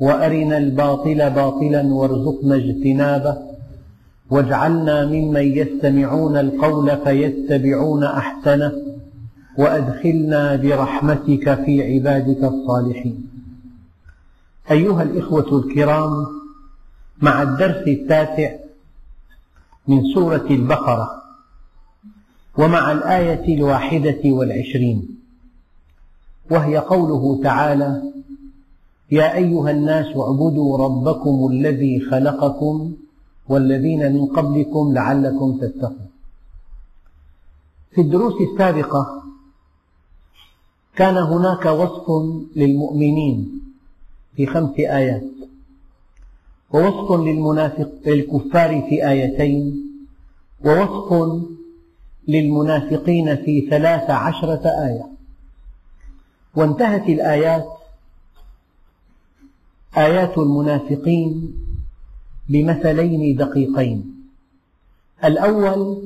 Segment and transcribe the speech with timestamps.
[0.00, 3.36] وأرنا الباطل باطلا وارزقنا اجتنابه.
[4.30, 8.72] واجعلنا ممن يستمعون القول فيتبعون أحسنه.
[9.58, 13.28] وأدخلنا برحمتك في عبادك الصالحين.
[14.70, 16.26] أيها الإخوة الكرام
[17.22, 18.50] مع الدرس التاسع
[19.88, 21.22] من سورة البقرة
[22.58, 25.08] ومع الآية الواحدة والعشرين
[26.50, 28.02] وهي قوله تعالى
[29.10, 32.92] يا أيها الناس اعبدوا ربكم الذي خلقكم
[33.48, 36.08] والذين من قبلكم لعلكم تتقون.
[37.90, 39.22] في الدروس السابقة
[40.96, 42.06] كان هناك وصف
[42.56, 43.60] للمؤمنين
[44.36, 45.22] في خمس آيات
[46.70, 49.84] ووصف للمنافق للكفار في آيتين
[50.64, 51.40] ووصف
[52.28, 55.06] للمنافقين في ثلاث عشرة آية.
[56.56, 57.66] وانتهت الآيات
[60.06, 61.52] آيات المنافقين
[62.48, 64.14] بمثلين دقيقين.
[65.24, 66.02] الأول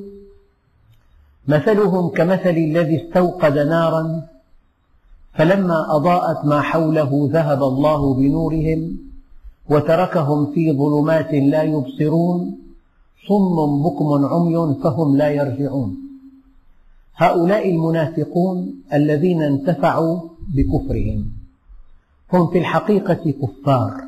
[1.49, 4.23] مثلهم كمثل الذي استوقد نارا
[5.35, 8.99] فلما أضاءت ما حوله ذهب الله بنورهم
[9.71, 12.59] وتركهم في ظلمات لا يبصرون
[13.29, 15.97] صم بكم عمي فهم لا يرجعون.
[17.17, 20.21] هؤلاء المنافقون الذين انتفعوا
[20.55, 21.42] بكفرهم.
[22.33, 24.05] هم في الحقيقة كفار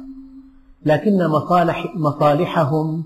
[0.87, 3.05] لكن مصالح مصالحهم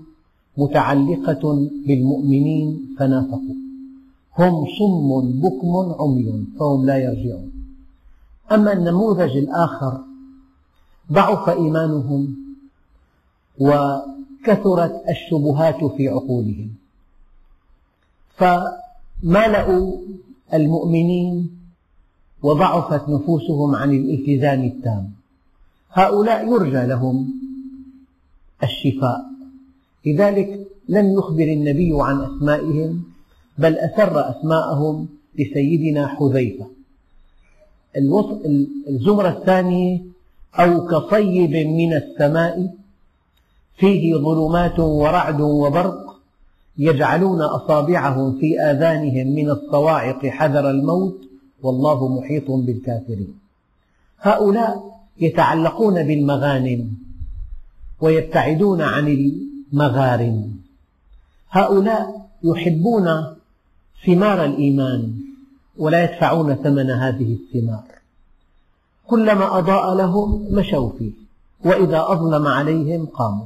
[0.57, 3.55] متعلقة بالمؤمنين فنافقوا.
[4.39, 7.51] هم صم بكم عمي فهم لا يرجعون.
[8.51, 10.01] أما النموذج الآخر
[11.11, 12.35] ضعف إيمانهم
[13.59, 16.69] وكثرت الشبهات في عقولهم.
[18.35, 19.97] فمالأوا
[20.53, 21.59] المؤمنين
[22.43, 25.18] وضعفت نفوسهم عن الالتزام التام.
[25.91, 27.33] هؤلاء يرجى لهم
[28.63, 29.21] الشفاء.
[30.05, 33.03] لذلك لم يخبر النبي عن أسمائهم
[33.57, 35.07] بل أسر أسماءهم
[35.39, 36.67] لسيدنا حذيفة.
[38.87, 40.01] الزمرة الثانية
[40.55, 42.75] أو كصيب من السماء
[43.77, 46.19] فيه ظلمات ورعد وبرق
[46.77, 51.17] يجعلون أصابعهم في آذانهم من الصواعق حذر الموت
[51.63, 53.39] والله محيط بالكافرين.
[54.19, 56.93] هؤلاء يتعلقون بالمغانم
[58.01, 60.59] ويبتعدون عن المغارم.
[61.49, 63.35] هؤلاء يحبون
[64.05, 65.13] ثمار الإيمان
[65.77, 67.83] ولا يدفعون ثمن هذه الثمار.
[69.07, 71.11] كلما أضاء لهم مشوا فيه
[71.65, 73.45] وإذا أظلم عليهم قاموا.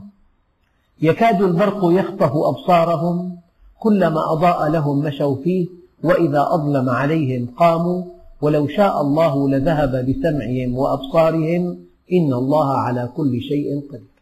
[1.01, 3.37] يكاد البرق يخطف أبصارهم
[3.79, 5.67] كلما أضاء لهم مشوا فيه
[6.03, 8.12] وإذا أظلم عليهم قاموا.
[8.43, 11.63] ولو شاء الله لذهب بسمعهم وأبصارهم
[12.11, 14.13] إن الله على كل شيء قدير.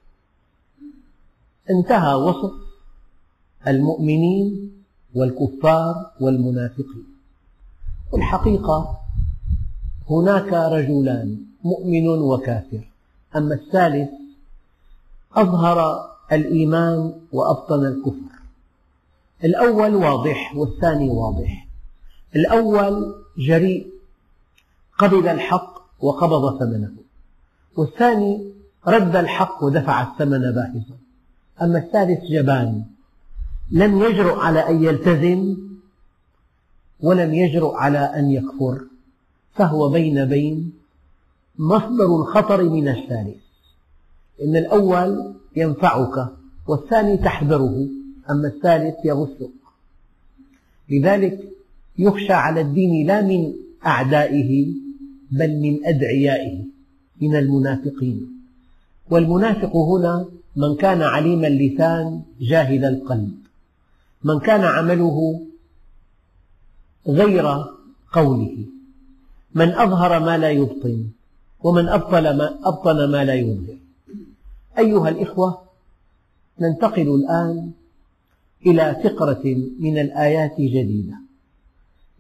[1.70, 2.52] انتهى وصف
[3.68, 4.72] المؤمنين
[5.16, 7.06] والكفار والمنافقين.
[8.12, 8.98] والحقيقة
[10.10, 12.84] هناك رجلان مؤمن وكافر.
[13.36, 14.10] أما الثالث
[15.34, 18.32] أظهر الإيمان وأبطن الكفر.
[19.44, 21.68] الأول واضح والثاني واضح.
[22.36, 24.01] الأول جريء.
[25.02, 26.92] قبل الحق وقبض ثمنه.
[27.78, 28.54] والثاني
[28.88, 30.98] رد الحق ودفع الثمن باهظا.
[31.62, 32.84] أما الثالث جبان.
[33.72, 35.58] لم يجرؤ على أن يلتزم
[37.00, 38.82] ولم يجرؤ على أن يكفر.
[39.54, 40.74] فهو بين بين
[41.60, 43.42] مصدر الخطر من الثالث.
[44.44, 46.28] إن الأول ينفعك
[46.68, 47.88] والثاني تحذره
[48.30, 49.50] أما الثالث يغثك
[50.90, 51.40] لذلك
[51.98, 53.54] يخشى على الدين لا من
[53.86, 54.68] أعدائه
[55.32, 56.64] بل من أدعيائه
[57.22, 58.28] من المنافقين.
[59.10, 60.26] والمنافق هنا
[60.56, 63.32] من كان عليم اللسان جاهل القلب.
[64.24, 65.42] من كان عمله
[67.08, 67.46] غير
[68.14, 68.66] قوله.
[69.56, 71.08] من أظهر ما لا يبطن
[71.64, 73.78] ومن أبطل ما, أبطن ما لا يظهر.
[74.78, 75.62] أيها الإخوة
[76.60, 77.72] ننتقل الآن
[78.66, 79.44] إلى فقرة
[79.80, 81.16] من الآيات جديدة.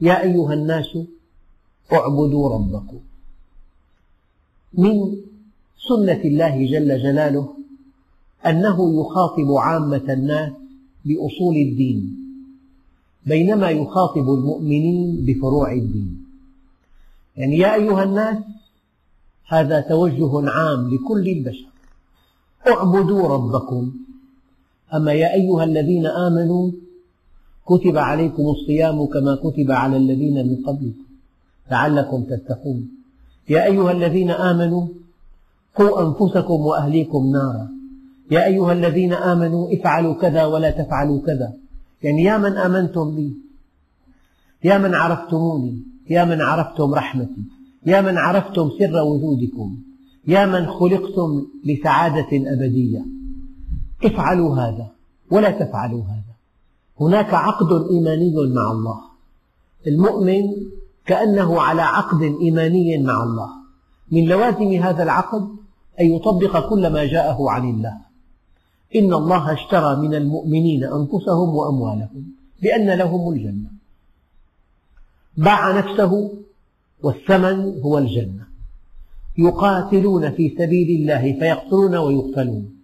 [0.01, 0.97] يا أيها الناس
[1.93, 2.99] اعبدوا ربكم.
[4.73, 5.17] من
[5.89, 7.47] سنة الله جل جلاله
[8.45, 10.51] أنه يخاطب عامة الناس
[11.05, 12.17] بأصول الدين
[13.25, 16.25] بينما يخاطب المؤمنين بفروع الدين.
[17.37, 18.37] يعني يا أيها الناس
[19.47, 21.71] هذا توجه عام لكل البشر.
[22.67, 23.91] اعبدوا ربكم.
[24.93, 26.71] أما يا أيها الذين آمنوا
[27.65, 31.10] كتب عليكم الصيام كما كتب على الذين من قبلكم.
[31.71, 32.89] لعلكم تتقون.
[33.49, 34.87] يا أيها الذين آمنوا
[35.75, 37.69] قوا أنفسكم وأهليكم نارا.
[38.31, 41.53] يا أيها الذين آمنوا افعلوا كذا ولا تفعلوا كذا.
[42.03, 43.33] يعني يا من آمنتم بي
[44.63, 47.43] يا من عرفتموني يا من عرفتم رحمتي
[47.85, 49.77] يا من عرفتم سر وجودكم
[50.27, 53.05] يا من خلقتم لسعادة أبدية.
[54.03, 54.87] افعلوا هذا
[55.31, 56.35] ولا تفعلوا هذا.
[57.01, 58.99] هناك عقد إيماني مع الله.
[59.87, 60.43] المؤمن
[61.05, 63.49] كأنه على عقد إيماني مع الله.
[64.11, 65.47] من لوازم هذا العقد
[65.99, 67.97] أن يطبق كل ما جاءه عن الله.
[68.95, 72.25] إن الله اشترى من المؤمنين أنفسهم وأموالهم
[72.61, 73.71] بأن لهم الجنة.
[75.37, 76.31] باع نفسه
[77.03, 78.47] والثمن هو الجنة.
[79.37, 82.75] يقاتلون في سبيل الله فيقتلون ويقتلون.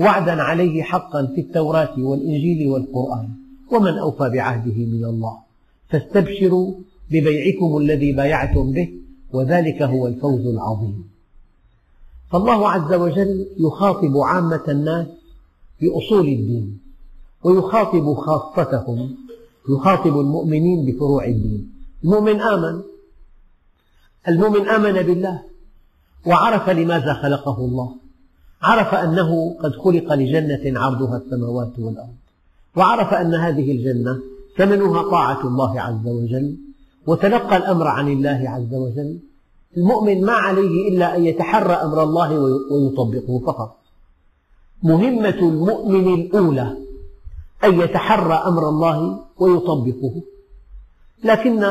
[0.00, 3.28] وعدا عليه حقا في التوراة والإنجيل والقرآن.
[3.72, 5.38] ومن أوفى بعهده من الله.
[5.88, 6.74] فاستبشروا
[7.12, 8.88] ببيعكم الذي بايعتم به
[9.32, 11.04] وذلك هو الفوز العظيم.
[12.30, 15.06] فالله عز وجل يخاطب عامة الناس
[15.80, 16.80] بأصول الدين
[17.44, 19.16] ويخاطب خاصتهم
[19.70, 21.72] يخاطب المؤمنين بفروع الدين.
[22.04, 22.82] المؤمن آمن؟
[24.28, 25.42] المؤمن آمن بالله
[26.26, 27.94] وعرف لماذا خلقه الله.
[28.62, 32.16] عرف أنه قد خلق لجنة عرضها السماوات والأرض
[32.76, 34.18] وعرف أن هذه الجنة
[34.58, 36.56] ثمنها طاعة الله عز وجل.
[37.06, 39.18] وتلقى الأمر عن الله عز وجل
[39.76, 42.40] المؤمن ما عليه إلا أن يتحرى أمر الله
[42.70, 43.76] ويطبقه فقط.
[44.82, 46.76] مهمة المؤمن الأولى
[47.64, 50.22] أن يتحرى أمر الله ويطبقه.
[51.24, 51.64] لكن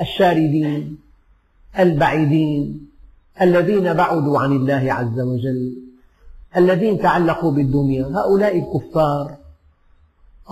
[0.00, 0.98] الشاردين
[1.78, 2.88] البعيدين
[3.40, 5.76] الذين بعدوا عن الله عز وجل
[6.56, 9.36] الذين تعلقوا بالدنيا هؤلاء الكفار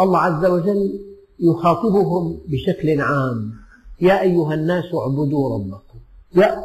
[0.00, 1.00] الله عز وجل
[1.40, 3.65] يخاطبهم بشكل عام.
[4.00, 5.98] يا أيها الناس اعبدوا ربكم.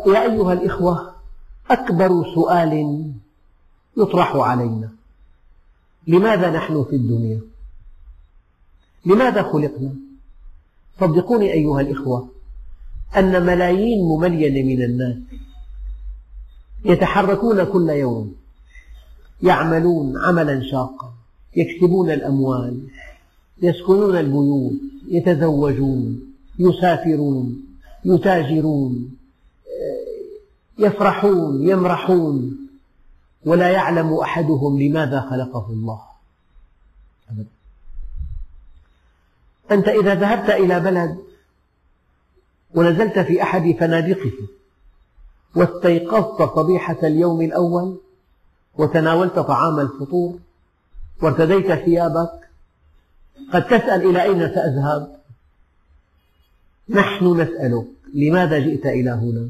[0.07, 1.13] يا أيها الإخوة
[1.69, 3.03] أكبر سؤال
[3.97, 4.89] يطرح علينا.
[6.07, 7.41] لماذا نحن في الدنيا؟
[9.05, 9.95] لماذا خلقنا؟
[10.99, 12.27] صدقوني أيها الإخوة
[13.17, 15.17] أن ملايين مملينة من الناس
[16.85, 18.35] يتحركون كل يوم
[19.43, 21.13] يعملون عملا شاقا
[21.55, 22.87] يكسبون الأموال
[23.61, 24.73] يسكنون البيوت
[25.07, 26.30] يتزوجون.
[26.59, 27.65] يسافرون
[28.05, 29.17] يتاجرون
[30.77, 32.57] يفرحون يمرحون
[33.45, 36.01] ولا يعلم أحدهم لماذا خلقه الله.
[39.71, 41.17] أنت إذا ذهبت إلى بلد
[42.75, 44.31] ونزلت في أحد فنادقه
[45.55, 47.97] واستيقظت صبيحة اليوم الأول
[48.77, 50.39] وتناولت طعام الفطور
[51.21, 52.49] وارتديت ثيابك
[53.53, 55.20] قد تسأل إلى أين سأذهب؟
[56.89, 59.49] نحن نسألك لماذا جئت إلى هنا؟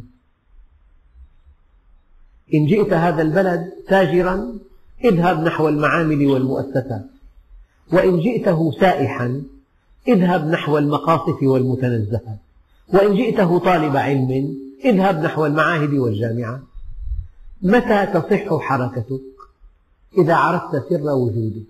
[2.53, 4.53] إن جئت هذا البلد تاجرا
[5.03, 7.05] اذهب نحو المعامل والمؤسسات.
[7.93, 9.43] وإن جئته سائحا
[10.07, 12.37] اذهب نحو المقاصف والمتنزهات.
[12.93, 16.61] وإن جئته طالب علم اذهب نحو المعاهد والجامعات
[17.61, 19.21] متى تصح حركتك؟
[20.17, 21.63] إذا عرفت سر وجودك.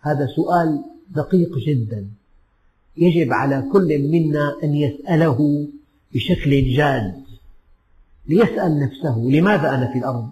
[0.00, 2.06] هذا سؤال دقيق جدا.
[2.98, 5.68] يجب على كل منا أن يسأله
[6.14, 7.24] بشكل جاد
[8.26, 10.30] ليسأل نفسه لماذا أنا في الأرض؟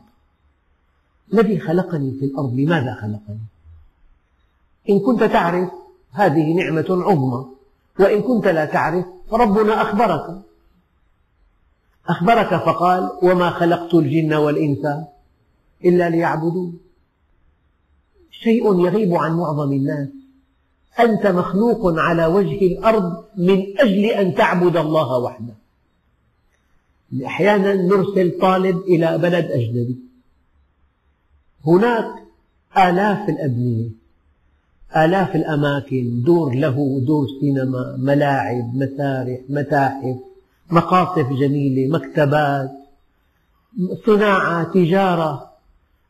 [1.32, 3.40] الذي خلقني في الأرض لماذا خلقني؟
[4.90, 5.70] إن كنت تعرف
[6.12, 7.46] هذه نعمة عظمى
[8.00, 10.42] وإن كنت لا تعرف فربنا أخبرك.
[12.08, 14.86] أخبرك فقال وما خلقت الجن والإنس
[15.84, 16.78] إلا ليعبدون.
[18.30, 20.08] شيء يغيب عن معظم الناس.
[21.00, 25.54] أنت مخلوق على وجه الأرض من أجل أن تعبد الله وحده.
[27.26, 29.96] أحيانا نرسل طالب إلى بلد أجنبي.
[31.66, 32.06] هناك
[32.78, 33.88] آلاف الأبنية
[34.96, 40.16] آلاف الأماكن دور له دور سينما ملاعب مسارح متاحف
[40.70, 42.70] مقاصف جميلة مكتبات
[44.06, 45.50] صناعة تجارة.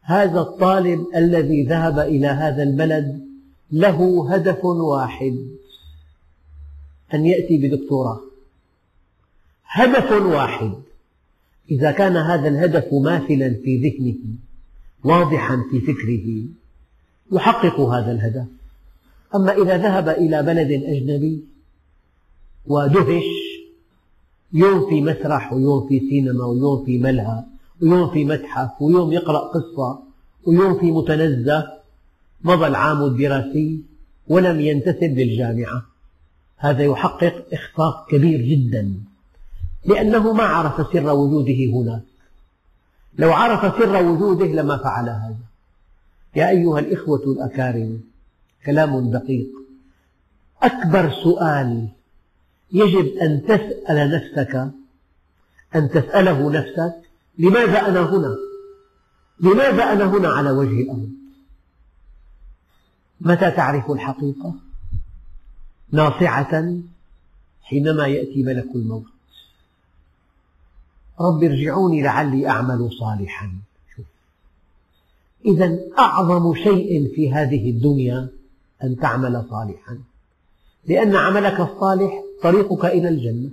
[0.02, 3.25] هذا الطالب الذي ذهب إلى هذا البلد
[3.73, 5.46] له هدف واحد
[7.14, 8.20] أن يأتي بدكتوراه.
[9.66, 10.73] هدف واحد.
[11.70, 14.37] إذا كان هذا الهدف ماثلا في ذهنه
[15.04, 16.44] واضحا في فكره
[17.32, 18.46] يحقق هذا الهدف.
[19.35, 21.44] أما إذا ذهب إلى بلد أجنبي
[22.66, 23.25] ودهش
[24.52, 27.44] يوم في مسرح ويوم في سينما ويوم في ملهى
[27.82, 29.99] ويوم في متحف ويوم يقرأ قصة
[30.46, 31.75] ويوم في متنزه
[32.44, 33.80] مضى العام الدراسي
[34.28, 35.82] ولم ينتسب للجامعة
[36.56, 38.94] هذا يحقق إخفاق كبير جدا
[39.84, 42.02] لأنه ما عرف سر وجوده هناك
[43.18, 45.36] لو عرف سر وجوده لما فعل هذا
[46.36, 48.00] يا أيها الإخوة الأكارم
[48.66, 49.48] كلام دقيق
[50.62, 51.88] أكبر سؤال
[52.72, 54.70] يجب أن تسأل نفسك
[55.74, 56.94] أن تسأله نفسك
[57.38, 58.36] لماذا أنا هنا؟
[59.40, 61.10] لماذا أنا هنا على وجه الأرض؟
[63.20, 64.54] متى تعرف الحقيقة؟
[65.92, 66.75] ناصعة
[67.62, 69.04] حينما يأتي ملك الموت.
[71.20, 73.52] رب ارجعوني لعلي أعمل صالحا.
[75.44, 78.28] إذا أعظم شيء في هذه الدنيا
[78.85, 79.99] أن تعمل صالحا.
[80.85, 83.50] لأن عملك الصالح طريقك إلى الجنة.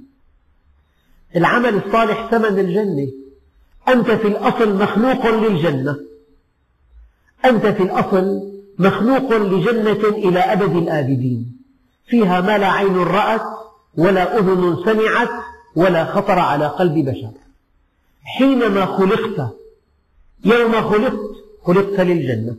[1.35, 3.11] العمل الصالح ثمن الجنة.
[3.87, 5.99] أنت في الأصل مخلوق للجنة.
[7.45, 11.57] أنت في الأصل مخلوق لجنة إلى أبد الآبدين.
[12.07, 13.41] فيها ما لا عين رأت
[13.97, 15.29] ولا أذن سمعت
[15.75, 17.31] ولا خطر على قلب بشر.
[18.23, 19.53] حينما خلقت
[20.45, 21.19] يوم خلقت
[21.63, 22.55] خلقت للجنة.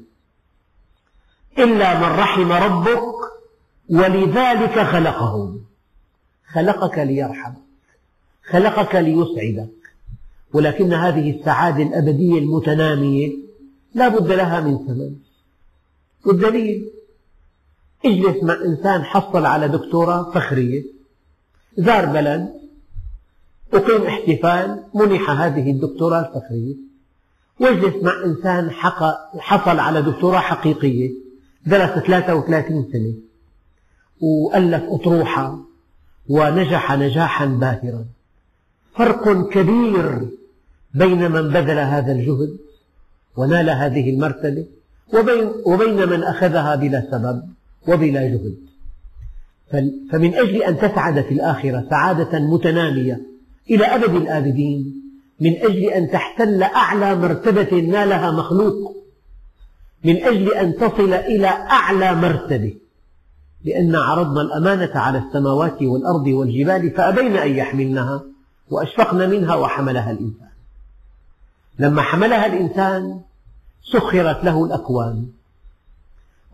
[1.59, 3.15] إلا من رحم ربك
[3.91, 5.61] ولذلك خلقهم
[6.53, 7.55] خلقك ليرحمك
[8.51, 9.71] خلقك ليسعدك.
[10.53, 13.33] ولكن هذه السعادة الأبدية المتنامية
[13.95, 15.24] لا بد لها من ثمن.
[16.27, 16.91] والدليل
[18.05, 20.85] اجلس مع إنسان حصل على دكتوراه فخرية
[21.79, 22.65] زار بلد
[23.73, 26.75] أقيم احتفال منح هذه الدكتوراه الفخرية.
[27.61, 28.71] واجلس مع إنسان
[29.39, 31.11] حصل على دكتوراه حقيقية؟
[31.67, 33.15] درس 33 سنة.
[34.21, 35.59] وألف أطروحة
[36.29, 38.05] ونجح نجاحا باهرا.
[38.97, 40.29] فرق كبير
[40.95, 42.57] بين من بذل هذا الجهد
[43.37, 44.67] ونال هذه المرتبة.
[45.15, 47.43] وبين, وبين من أخذها بلا سبب
[47.89, 48.57] وبلا جهد.
[50.13, 53.21] فمن أجل أن تسعد في الآخرة سعادة متنامية
[53.71, 55.03] إلى أبد الآبدين
[55.41, 58.97] من أجل أن تحتل أعلى مرتبة نالها مخلوق
[60.05, 62.75] من أجل أن تصل إلى أعلى مرتبة.
[63.65, 68.23] لأن عرضنا الأمانة على السماوات والأرض والجبال فأبين أن يحملنها
[68.71, 70.49] وأشفقن منها وحملها الإنسان.
[71.79, 73.21] لما حملها الإنسان
[73.85, 75.27] سخرت له الأكوان.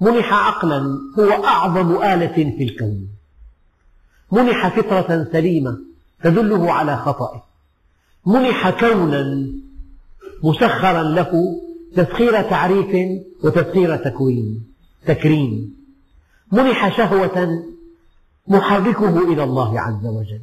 [0.01, 3.09] منح عقلا هو أعظم آلة في الكون.
[4.33, 5.79] منح فطرة سليمة
[6.23, 7.43] تدله على خطئه.
[8.27, 9.49] منح كونا
[10.43, 11.61] مسخرا له
[11.97, 14.67] تسخير تعريف وتسخير تكوين.
[15.07, 15.77] تكريم.
[16.53, 17.65] منح شهوة
[18.49, 20.41] محركه إلى الله عز وجل.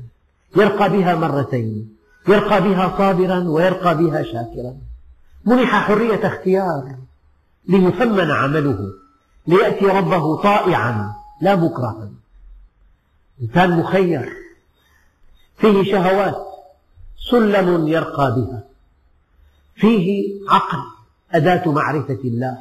[0.58, 1.98] يرقى بها مرتين.
[2.28, 4.87] يرقى بها صابرا ويرقى بها شاكرا.
[5.48, 6.96] منح حرية اختيار
[7.68, 8.94] ليثمن عمله
[9.48, 12.10] ليأتي ربه طائعا لا مكرها.
[13.42, 14.34] إنسان مخير
[15.58, 16.48] فيه شهوات
[17.32, 18.64] سلم يرقى بها.
[19.76, 20.80] فيه عقل
[21.32, 22.58] أداة معرفة الله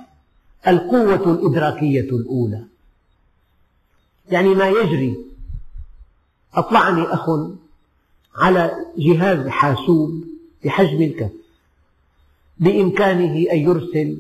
[0.69, 2.65] القوة الإدراكية الأولى.
[4.29, 5.17] يعني ما يجري
[6.55, 7.31] أطلعني أخ
[8.37, 10.25] على جهاز حاسوب
[10.65, 11.46] بحجم الكف.
[12.59, 14.19] بإمكانه أن يرسل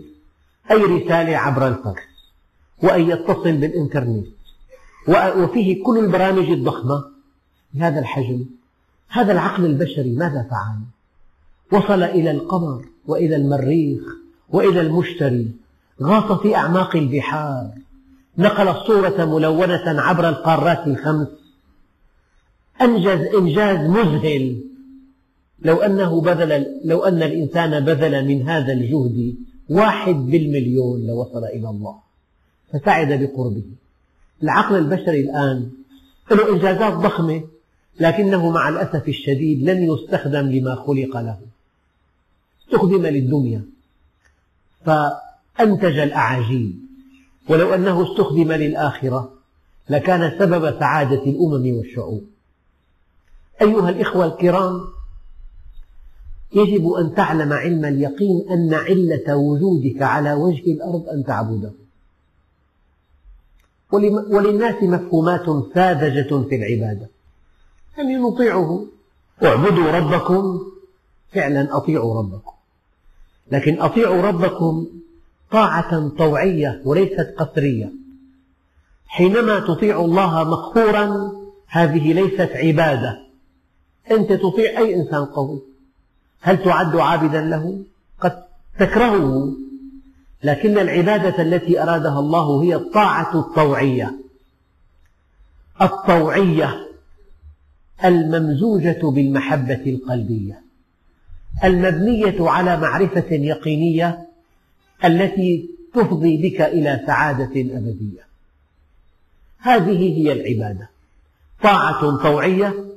[0.71, 2.02] أي رسالة عبر الفاكس
[2.83, 4.26] وأن يتصل بالإنترنت
[5.09, 7.05] وفيه كل البرامج الضخمة.
[7.75, 8.45] بهذا الحجم
[9.09, 10.78] هذا العقل البشري ماذا فعل؟
[11.73, 14.02] وصل إلى القمر وإلى المريخ
[14.49, 15.50] وإلى المشتري
[16.02, 17.71] غاص في أعماق البحار.
[18.38, 21.28] نقل الصورة ملونة عبر القارات الخمس.
[22.83, 24.64] أنجز إنجاز مذهل
[25.62, 29.36] لو أنه بذل لو أن الإنسان بذل من هذا الجهد
[29.68, 31.98] واحد بالمليون لوصل إلى الله
[32.72, 33.64] فسعد بقربه.
[34.42, 35.70] العقل البشري الآن
[36.28, 37.42] له إنجازات ضخمة
[38.00, 41.38] لكنه مع الأسف الشديد لن يستخدم لما خلق له.
[42.66, 43.62] استخدم للدنيا.
[44.84, 46.86] فأنتج الأعاجيب.
[47.48, 49.32] ولو أنه استخدم للآخرة
[49.88, 52.25] لكان سبب سعادة الأمم والشعوب.
[53.62, 54.95] أيها الإخوة الكرام
[56.52, 61.72] يجب أن تعلم علم اليقين أن علة وجودك على وجه الأرض أن تعبده.
[64.30, 67.08] وللناس مفهومات ساذجة في العبادة.
[67.98, 68.86] يعني نطيعه
[69.44, 70.60] اعبدوا ربكم.
[71.32, 72.52] فعلا أطيعوا ربكم.
[73.52, 74.86] لكن أطيعوا ربكم
[75.50, 77.92] طاعة طوعية وليست قسرية
[79.06, 81.32] حينما تطيع الله مقهورا
[81.66, 83.26] هذه ليست عبادة.
[84.10, 85.75] أنت تطيع أي إنسان قوي.
[86.46, 87.78] هل تعد عابدا له؟
[88.20, 88.42] قد
[88.78, 89.52] تكرهه.
[90.42, 94.14] لكن العبادة التي أرادها الله هي الطاعة الطوعية.
[95.82, 96.88] الطوعية
[98.04, 100.62] الممزوجة بالمحبة القلبية.
[101.64, 104.26] المبنية على معرفة يقينية
[105.04, 108.26] التي تفضي بك إلى سعادة أبدية.
[109.58, 110.88] هذه هي العبادة.
[111.62, 112.95] طاعة طوعية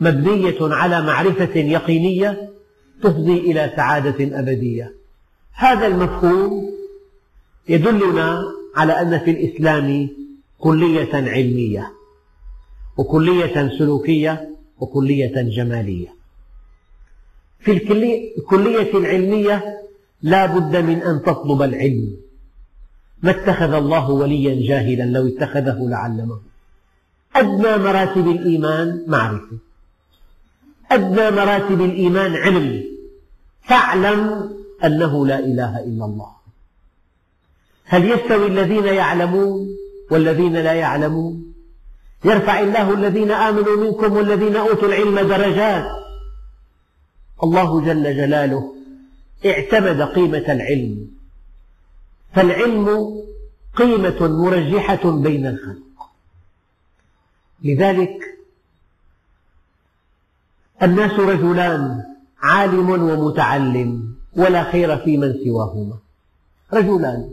[0.00, 2.50] مبنية على معرفة يقينية
[3.02, 4.94] تفضي إلى سعادة أبدية.
[5.52, 6.70] هذا المفهوم
[7.68, 8.42] يدلنا
[8.76, 10.08] على أن في الإسلام
[10.58, 11.92] كلية علمية
[12.96, 16.14] وكلية سلوكية وكلية جمالية.
[17.60, 19.64] في الكلية العلمية
[20.22, 22.16] لا بد من أن تطلب العلم.
[23.22, 26.40] ما اتخذ الله وليا جاهلا لو اتخذه لعلمه.
[27.36, 29.58] أدنى مراتب الإيمان معرفة.
[30.94, 32.84] أدنى مراتب الإيمان علم.
[33.62, 34.50] فاعلم
[34.84, 36.32] أنه لا إله إلا الله.
[37.84, 39.76] هل يستوي الذين يعلمون
[40.10, 41.54] والذين لا يعلمون؟
[42.24, 45.84] يرفع الله الذين آمنوا منكم والذين أوتوا العلم درجات.
[47.42, 48.74] الله جل جلاله
[49.46, 51.08] اعتمد قيمة العلم.
[52.34, 53.14] فالعلم
[53.76, 56.10] قيمة مرجحة بين الخلق.
[57.64, 58.31] لذلك
[60.82, 62.02] الناس رجلان
[62.42, 65.98] عالم ومتعلم ولا خير في من سواهما.
[66.72, 67.30] رجلان.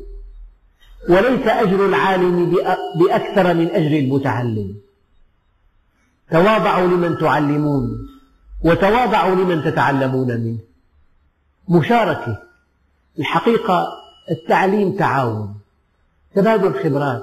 [1.09, 2.55] وليس أجر العالم
[2.95, 4.75] بأكثر من أجر المتعلم.
[6.31, 8.07] تواضعوا لمن تعلمون
[8.63, 10.59] وتواضعوا لمن تتعلمون منه.
[11.69, 12.37] مشاركة.
[13.19, 13.87] الحقيقة
[14.31, 15.55] التعليم تعاون.
[16.35, 17.21] تبادل خبرات.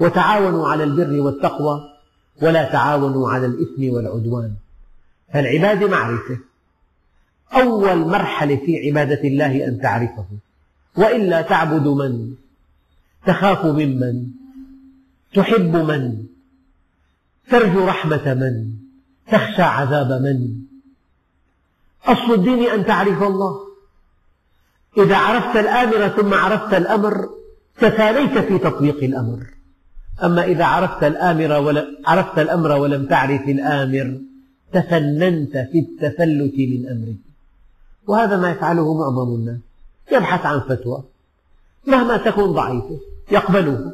[0.00, 1.80] وتعاونوا على البر والتقوى.
[2.42, 4.54] ولا تعاونوا على الإثم والعدوان.
[5.32, 6.38] فالعبادة معرفة.
[7.52, 10.26] أول مرحلة في عبادة الله أن تعرفه.
[10.96, 12.34] وإلا تعبد من؟
[13.26, 14.26] تخاف ممن
[15.34, 16.26] تحب من؟
[17.50, 18.72] ترجو رحمة من؟
[19.32, 20.48] تخشى عذاب من؟
[22.04, 23.60] أصل الدين أن تعرف الله.
[24.98, 27.28] إذا عرفت الآمر ثم عرفت الأمر
[27.80, 29.46] تساليت في تطبيق الأمر.
[30.24, 34.18] أما إذا عرفت الآمر ولم عرفت الأمر ولم تعرف الآمر
[34.72, 37.14] تفننت في التفلت من أمره
[38.06, 39.58] وهذا ما يفعله معظم الناس.
[40.12, 41.02] يبحث عن فتوى.
[41.86, 43.00] مهما تكن ضعيفة
[43.32, 43.92] يقبلها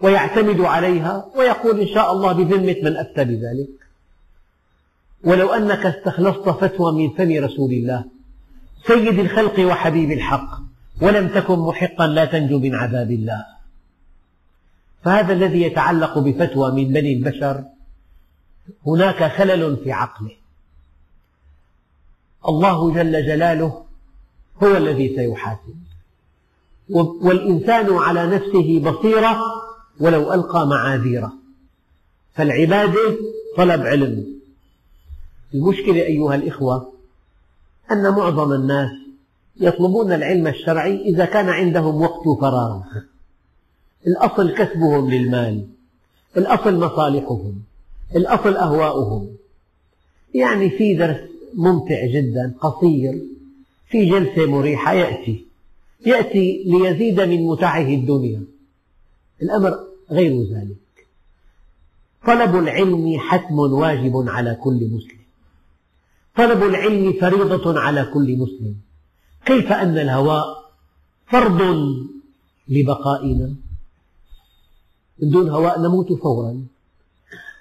[0.00, 1.26] ويعتمد عليها.
[1.36, 3.68] ويقول إن شاء الله بذمة من أفتى بذلك.
[5.24, 8.04] ولو أنك استخلصت فتوى من فم رسول الله
[8.86, 10.58] سيد الخلق وحبيب الحق
[11.02, 13.44] ولم تكن محقا لا تنجو من عذاب الله.
[15.04, 17.64] فهذا الذي يتعلق بفتوى من بني البشر
[18.86, 20.36] هناك خلل في عقله.
[22.48, 23.84] الله جل جلاله
[24.62, 25.76] هو الذي سيحاسب.
[27.22, 29.40] والإنسان على نفسه بصيرة
[30.00, 31.32] ولو ألقى معاذيره.
[32.34, 33.16] فالعبادة
[33.56, 34.40] طلب علم.
[35.54, 36.92] المشكلة أيها الإخوة
[37.92, 38.90] أن معظم الناس
[39.56, 42.82] يطلبون العلم الشرعي إذا كان عندهم وقت فراغ.
[44.06, 45.68] الأصل كسبهم للمال.
[46.36, 47.62] الأصل مصالحهم.
[48.16, 49.36] الأصل أهواؤهم.
[50.34, 51.16] يعني في درس
[51.54, 53.22] ممتع جدا قصير
[53.88, 55.44] في جلسة مريحة يأتي.
[56.06, 58.42] يأتي ليزيد من متعه الدنيا.
[59.42, 59.78] الأمر
[60.10, 61.06] غير ذلك.
[62.26, 65.22] طلب العلم حتم واجب على كل مسلم.
[66.36, 68.76] طلب العلم فريضة على كل مسلم.
[69.44, 70.44] كيف أن الهواء
[71.26, 71.60] فرض
[72.68, 73.54] لبقائنا؟
[75.18, 76.64] من دون هواء نموت فورا.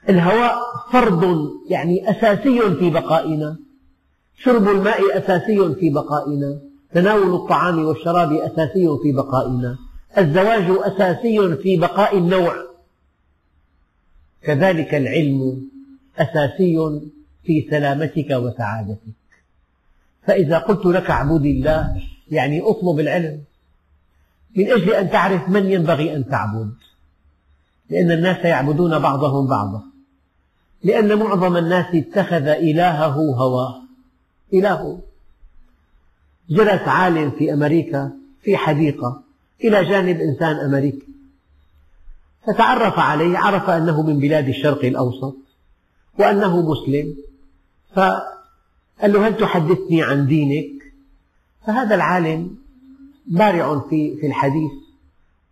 [0.09, 0.59] الهواء
[0.91, 3.57] فرض يعني أساسي في بقائنا.
[4.37, 6.59] شرب الماء أساسي في بقائنا.
[6.93, 9.77] تناول الطعام والشراب أساسي في بقائنا.
[10.17, 12.55] الزواج أساسي في بقاء النوع.
[14.43, 15.69] كذلك العلم
[16.17, 17.01] أساسي
[17.43, 19.13] في سلامتك وسعادتك.
[20.23, 23.41] فإذا قلت لك اعبد الله يعني اطلب العلم.
[24.55, 26.73] من أجل أن تعرف من ينبغي أن تعبد.
[27.89, 29.90] لأن الناس يعبدون بعضهم بعضا.
[30.84, 33.82] لأن معظم الناس اتخذ إلهه هواه
[34.54, 35.00] إلهه.
[36.50, 39.22] جلس عالم في أمريكا في حديقة
[39.63, 41.08] إلى جانب إنسان أمريكي.
[42.48, 45.36] فتعرف عليه عرف أنه من بلاد الشرق الأوسط
[46.20, 47.15] وأنه مسلم.
[47.96, 50.82] فقال له هل تحدثني عن دينك؟
[51.67, 52.56] فهذا العالم
[53.28, 54.72] بارع في في الحديث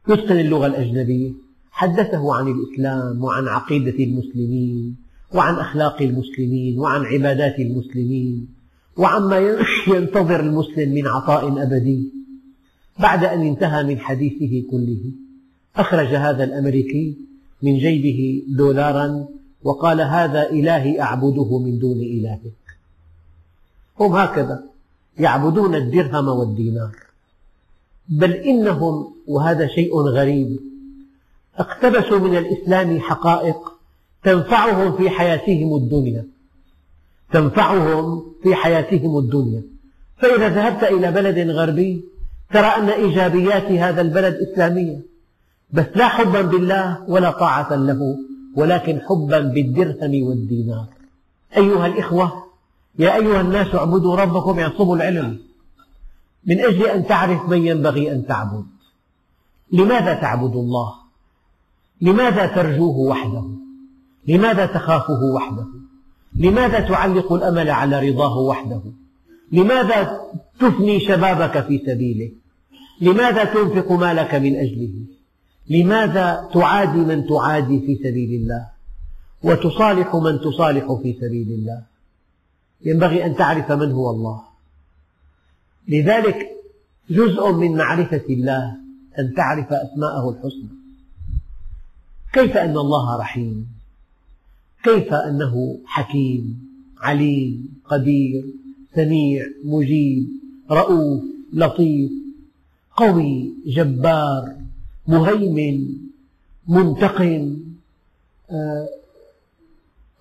[0.10, 1.32] يتقن اللغة الأجنبية
[1.72, 5.09] حدثه عن الإسلام وعن عقيدة المسلمين.
[5.34, 8.48] وعن أخلاق المسلمين وعن عبادات المسلمين
[8.98, 9.38] وعما
[9.96, 12.10] ينتظر المسلم من عطاء أبدي.
[13.00, 15.02] بعد أن انتهى من حديثه كله
[15.76, 17.18] أخرج هذا الأمريكي
[17.64, 19.28] من جيبه دولارا
[19.64, 22.54] وقال هذا إلهي أعبده من دون إلهك.
[24.00, 24.64] هم هكذا
[25.20, 26.96] يعبدون الدرهم والدينار.
[28.10, 30.60] بل إنهم وهذا شيء غريب
[31.58, 33.79] اقتبسوا من الإسلام حقائق
[34.24, 36.26] تنفعهم في حياتهم الدنيا.
[37.32, 39.64] تنفعهم في حياتهم الدنيا.
[40.18, 42.04] فإذا ذهبت إلى بلد غربي
[42.54, 45.02] ترى أن إيجابيات هذا البلد إسلامية.
[45.72, 48.18] بس لا حبا بالله ولا طاعة له
[48.56, 50.86] ولكن حبا بالدرهم والدينار.
[51.58, 52.44] أيها الإخوة
[53.00, 55.40] يا أيها الناس اعبدوا ربكم يعصب العلم.
[56.46, 58.66] من أجل أن تعرف من ينبغي أن تعبد.
[59.72, 60.94] لماذا تعبد الله؟
[62.02, 63.44] لماذا ترجوه وحده؟
[64.30, 65.66] لماذا تخافه وحده؟
[66.36, 68.82] لماذا تعلق الأمل على رضاه وحده؟
[69.52, 70.22] لماذا
[70.60, 72.32] تفني شبابك في سبيله؟
[73.02, 74.94] لماذا تنفق مالك من أجله؟
[75.70, 78.68] لماذا تعادي من تعادي في سبيل الله؟
[79.44, 81.82] وتصالح من تصالح في سبيل الله؟
[82.86, 84.42] ينبغي أن تعرف من هو الله.
[85.88, 86.50] لذلك
[87.10, 88.76] جزء من معرفة الله
[89.20, 90.70] أن تعرف أسماءه الحسنى.
[92.34, 93.79] كيف أن الله رحيم؟
[94.84, 98.44] كيف أنه حكيم عليم قدير
[98.96, 100.28] سميع مجيب
[100.72, 102.12] رؤوف لطيف
[102.98, 104.56] قوي جبار
[105.08, 105.88] مهيمن
[106.68, 107.60] منتقم
[108.52, 108.88] آه،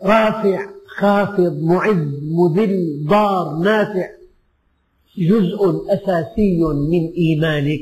[0.03, 4.09] رافع خافض معز مذل ضار نافع.
[5.19, 7.81] جزء أساسي من إيمانك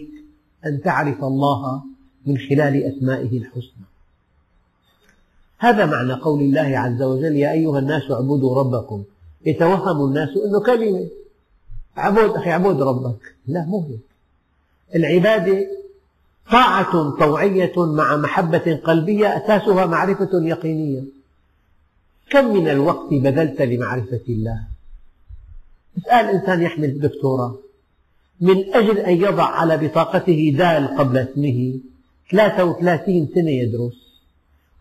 [0.66, 1.82] أن تعرف الله
[2.26, 3.86] من خلال أسمائه الحسنى.
[5.58, 9.04] هذا معنى قول الله عز وجل يا أيها الناس اعبدوا ربكم.
[9.46, 11.08] يتوهم الناس أنه كلمة.
[11.96, 13.34] عبد أخي عبد ربك.
[13.46, 14.00] لا مو هيك.
[14.94, 15.66] العبادة
[16.50, 21.02] طاعة طوعية مع محبة قلبية أساسها معرفة يقينية.
[22.30, 24.60] كم من الوقت بذلت لمعرفة الله؟
[25.98, 27.54] اسأل إنسان يحمل دكتوراه.
[28.40, 31.74] من أجل أن يضع على بطاقته دال قبل اسمه
[32.30, 34.05] 33 سنة يدرس.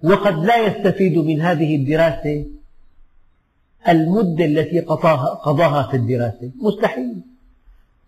[0.03, 2.45] وقد لا يستفيد من هذه الدراسة
[3.89, 4.79] المدة التي
[5.43, 6.51] قضاها في الدراسة.
[6.61, 7.21] مستحيل.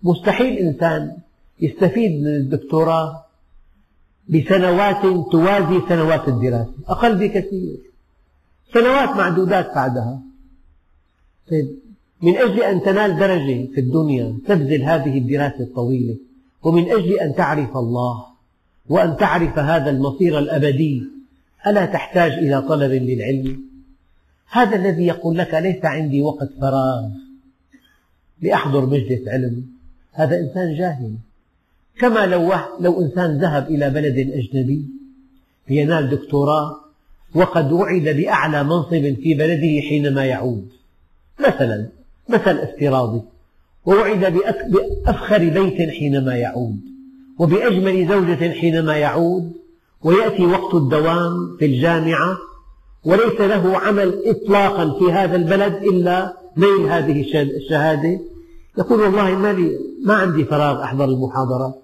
[0.04, 1.18] مستحيل إنسان
[1.62, 3.26] يستفيد من الدكتوراه
[4.30, 6.74] بسنوات توازي سنوات الدراسة.
[6.88, 7.78] أقل بكثير.
[8.74, 10.20] سنوات معدودات بعدها.
[11.52, 11.68] طيب
[12.22, 16.16] من أجل أن تنال درجة في الدنيا تبذل هذه الدراسة الطويلة
[16.64, 18.26] ومن أجل أن تعرف الله
[18.90, 21.04] وأن تعرف هذا المصير الأبدي
[21.68, 23.62] ألا تحتاج إلى طلب للعلم؟
[24.52, 27.10] هذا الذي يقول لك ليس عندي وقت فراغ
[28.42, 29.66] لأحضر مجلس علم.
[30.12, 31.14] هذا إنسان جاهل.
[32.00, 34.86] كما لو, لو إنسان ذهب إلى بلد أجنبي
[35.70, 36.76] لينال دكتوراه
[37.36, 40.70] وقد وعد بأعلى منصب في بلده حينما يعود.
[41.40, 41.88] مثلا
[42.30, 43.22] مثل افتراضي
[43.86, 44.34] ووعد
[44.70, 46.80] بأفخر بيت حينما يعود
[47.40, 49.54] وبأجمل زوجة حينما يعود
[50.08, 52.38] ويأتي وقت الدوام في الجامعة
[53.06, 58.20] وليس له عمل إطلاقا في هذا البلد إلا نيل هذه الشهادة.
[58.78, 61.82] يقول والله ما, لي ما عندي فراغ أحضر المحاضرات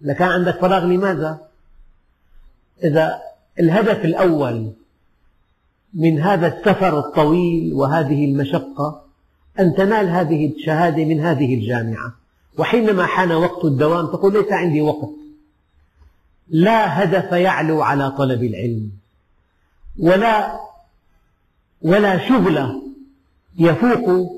[0.00, 1.38] لكان عندك فراغ لماذا؟
[2.84, 3.20] إذا
[3.60, 4.72] الهدف الأول
[5.94, 9.02] من هذا السفر الطويل وهذه المشقة
[9.60, 12.14] أن تنال هذه الشهادة من هذه الجامعة.
[12.58, 15.25] وحينما حان وقت الدوام تقول ليس عندي وقت.
[16.48, 18.90] لا هدف يعلو على طلب العلم
[19.98, 20.60] ولا
[21.82, 22.82] ولا شغل
[23.58, 24.32] يفوق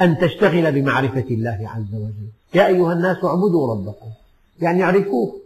[0.00, 2.28] أن تشتغل بمعرفة الله عز وجل.
[2.54, 4.10] يا أيها الناس اعبدوا ربكم
[4.60, 5.40] يعني اعرفوه.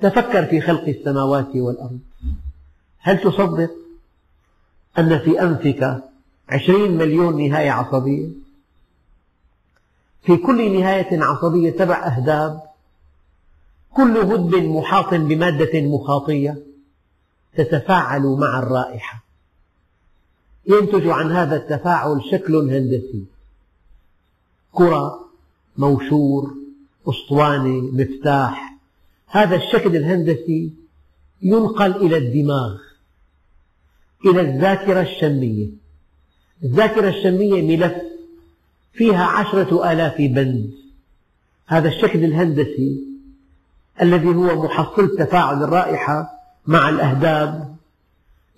[0.00, 2.00] تفكر في خلق السماوات والأرض.
[2.98, 3.70] هل تصدق
[4.98, 6.02] أن في أنفك
[6.48, 8.28] عشرين مليون نهاية عصبية؟
[10.22, 12.62] في كل نهاية عصبية سبع أهداب
[13.96, 16.58] كل هدب محاط بمادة مخاطية
[17.56, 19.24] تتفاعل مع الرائحة.
[20.66, 23.24] ينتج عن هذا التفاعل شكل هندسي.
[24.72, 25.28] كرة
[25.76, 26.54] موشور
[27.08, 28.78] أسطوانة مفتاح.
[29.26, 30.72] هذا الشكل الهندسي
[31.42, 32.78] ينقل إلى الدماغ
[34.26, 35.66] إلى الذاكرة الشمية.
[36.64, 37.94] الذاكرة الشمية ملف
[38.92, 40.70] فيها عشرة آلاف بند.
[41.66, 43.11] هذا الشكل الهندسي
[44.00, 46.30] الذي هو محصلة تفاعل الرائحة
[46.66, 47.76] مع الأهداب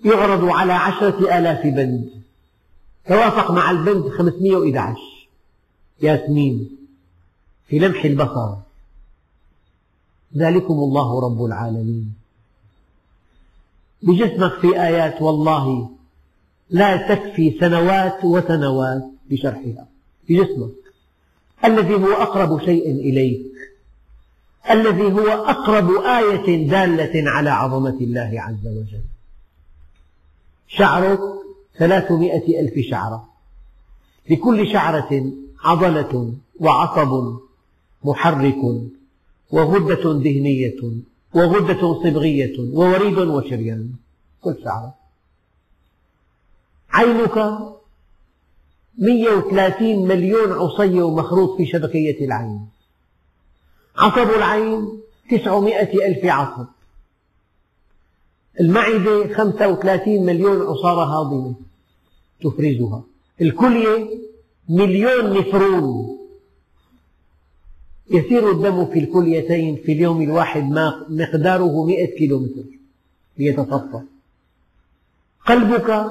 [0.05, 2.09] يعرض على عشرة آلاف بند.
[3.07, 5.27] توافق مع البند 511
[6.01, 6.77] ياسمين
[7.67, 8.55] في لمح البصر.
[10.37, 12.13] ذلكم الله رب العالمين.
[14.03, 15.89] بجسمك في آيات والله
[16.69, 19.87] لا تكفي سنوات وسنوات لشرحها
[20.29, 20.71] بجسمك
[21.65, 23.74] الذي هو أقرب شيء إليك.
[24.71, 29.01] الذي هو أقرب آية دالة على عظمة الله عز وجل.
[30.67, 31.19] شعرك
[31.77, 33.29] ثلاثمائة ألف شعرة.
[34.29, 35.31] لكل شعرة
[35.63, 37.39] عضلة وعصب
[38.03, 38.61] محرك
[39.51, 40.81] وغدة دهنية
[41.33, 43.89] وغدة صبغية ووريد وشريان.
[44.41, 44.93] كل شعرة.
[46.89, 47.59] عينك
[48.97, 52.74] 130 مليون عصية مخروط في شبكية العين.
[53.97, 54.99] عصب العين
[55.31, 56.65] 900 ألف عصب
[58.59, 61.55] المعدة 35 مليون عصارة هاضمة
[62.41, 63.03] تفرزها.
[63.41, 64.09] الكلية
[64.69, 66.17] مليون نفرون
[68.11, 70.63] يسير الدم في الكليتين في اليوم الواحد
[71.09, 72.63] مقداره مئة كيلومتر
[73.37, 74.01] ليتصفى
[75.45, 76.05] قلبك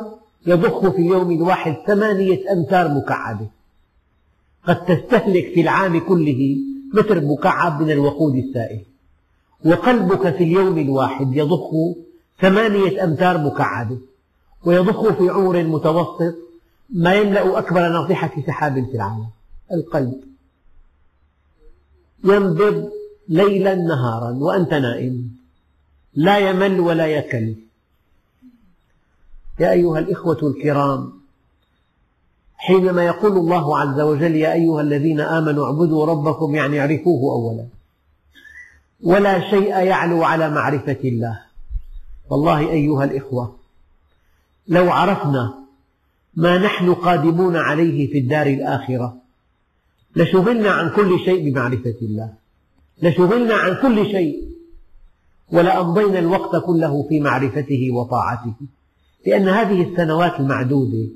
[0.46, 3.46] يضخ في اليوم الواحد ثمانية أمتار مكعبة.
[4.64, 6.56] قد تستهلك في العام كله
[6.94, 8.84] متر مكعب من الوقود السائل.
[9.64, 11.70] وقلبك في اليوم الواحد يضخ
[12.40, 13.98] ثمانية أمتار مكعبة
[14.64, 16.34] ويضخ في عمر متوسط
[16.90, 19.26] ما يملأ أكبر ناطحة سحاب في العالم.
[19.72, 20.20] القلب.
[22.24, 22.90] ينبض
[23.28, 25.30] ليلا نهارا وأنت نائم.
[26.14, 27.54] لا يمل ولا يكل.
[29.60, 31.23] يا أيها الإخوة الكرام
[32.56, 37.66] حينما يقول الله عز وجل يا أيها الذين آمنوا اعبدوا ربكم يعني اعرفوه أولا.
[39.02, 41.40] ولا شيء يعلو على معرفة الله.
[42.30, 43.56] والله أيها الإخوة
[44.68, 45.54] لو عرفنا
[46.36, 49.16] ما نحن قادمون عليه في الدار الآخرة
[50.16, 52.32] لشغلنا عن كل شيء بمعرفة الله.
[53.02, 54.48] لشغلنا عن كل شيء
[55.52, 58.54] ولأمضينا الوقت كله في معرفته وطاعته.
[59.26, 61.08] لأن هذه السنوات المعدودة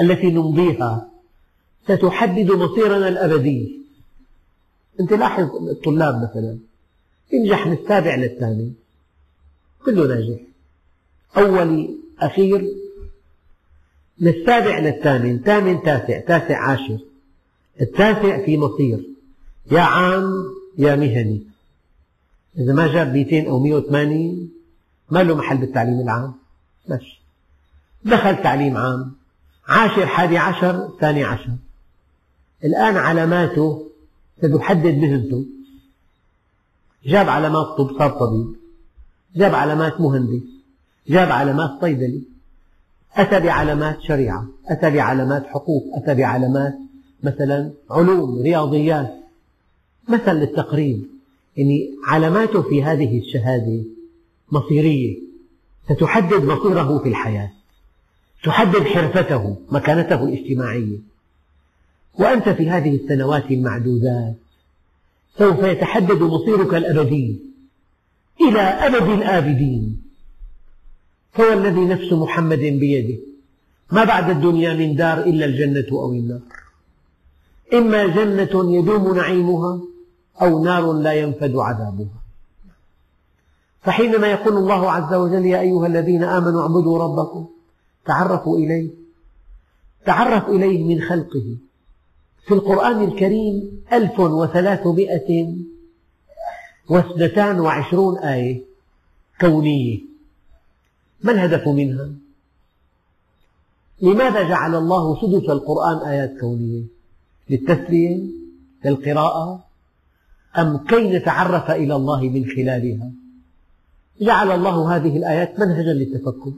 [0.00, 1.10] التي نمضيها
[1.84, 3.80] ستحدد مصيرنا الأبدي.
[5.00, 6.58] أنت لاحظ الطلاب مثلا
[7.32, 8.72] ينجح من السابع للثامن
[9.84, 10.40] كله ناجح.
[11.36, 12.74] أولي أخير
[14.18, 16.98] من السابع للثامن ثامن تاسع تاسع عاشر
[17.80, 19.06] التاسع في مصير.
[19.70, 20.32] يا عام
[20.78, 21.42] يا مهني.
[22.58, 24.50] إذا ما جاب 200 أو 180
[25.10, 26.34] ما له محل بالتعليم العام.
[26.88, 27.20] ماشي
[28.04, 29.23] دخل تعليم عام.
[29.68, 31.50] عاشر حادي عشر ثاني عشر.
[32.64, 33.86] الآن علاماته
[34.38, 35.44] ستحدد مهنته
[37.06, 38.54] جاب علامات طب صار طبيب.
[39.36, 40.42] جاب علامات مهندس.
[41.08, 42.22] جاب علامات صيدلي.
[43.16, 44.46] أتى بعلامات شريعة.
[44.68, 45.84] أتى بعلامات حقوق.
[45.94, 46.74] أتى بعلامات
[47.22, 49.14] مثلا علوم رياضيات.
[50.08, 51.06] مثل للتقريب.
[51.56, 53.84] يعني علاماته في هذه الشهادة
[54.52, 55.18] مصيرية.
[55.84, 57.50] ستحدد مصيره في الحياة.
[58.44, 60.98] تحدد حرفته مكانته الاجتماعية.
[62.18, 64.34] وأنت في هذه السنوات المعدودات
[65.38, 67.38] سوف يتحدد مصيرك الأبدي
[68.40, 70.02] إلى أبد الآبدين.
[71.32, 73.18] فوالذي نفس محمد بيده.
[73.92, 76.40] ما بعد الدنيا من دار إلا الجنة أو النار.
[77.74, 79.80] إما جنة يدوم نعيمها
[80.42, 82.20] أو نار لا ينفد عذابها.
[83.82, 87.46] فحينما يقول الله عز وجل يا أيها الذين آمنوا اعبدوا ربكم
[88.06, 88.90] تعرفوا إليه
[90.06, 91.56] تعرف إليه من خلقه
[92.46, 95.54] في القرآن الكريم ألف وثلاثمائة
[96.88, 98.62] واثنتان وعشرون آية
[99.40, 99.98] كونية
[101.22, 102.10] ما الهدف منها؟
[104.02, 106.82] لماذا جعل الله سدس القرآن آيات كونية؟
[107.50, 108.26] للتسلية؟
[108.84, 109.64] للقراءة؟
[110.58, 113.10] أم كي نتعرف إلى الله من خلالها؟
[114.20, 116.52] جعل الله هذه الآيات منهجا للتفكر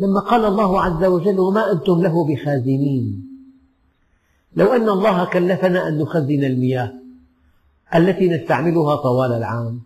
[0.00, 3.26] لما قال الله عز وجل وما أنتم له بخازنين.
[4.56, 6.92] لو أن الله كلفنا أن نخزن المياه
[7.94, 9.80] التي نستعملها طوال العام.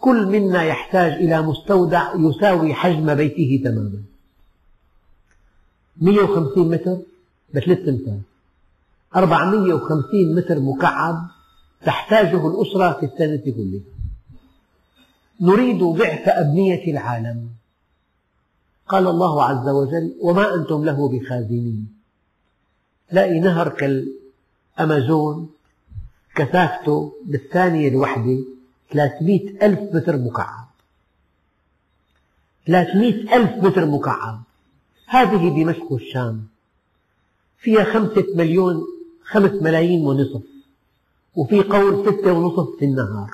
[0.00, 4.02] كل منا يحتاج إلى مستودع يساوي حجم بيته تماما.
[6.00, 6.98] 150 متر
[7.54, 8.18] بثلاث أمتار.
[9.16, 11.26] 450 متر مكعب
[11.84, 13.80] تحتاجه الأسرة في السنة كلها.
[15.40, 17.59] نريد ضعف أبنية العالم.
[18.90, 21.88] قال الله عز وجل وما أنتم له بخازنين.
[23.10, 23.68] تلاقي نهر
[24.80, 25.50] أمازون
[26.34, 28.38] كثافته بالثانية الواحدة
[28.92, 30.66] 300 ألف متر مكعب.
[32.66, 34.42] 300 ألف متر مكعب.
[35.06, 36.46] هذه دمشق الشام.
[37.58, 38.84] فيها خمسة مليون
[39.24, 40.42] خمس ملايين ونصف.
[41.36, 43.30] وفي قول ستة ونصف في النهار.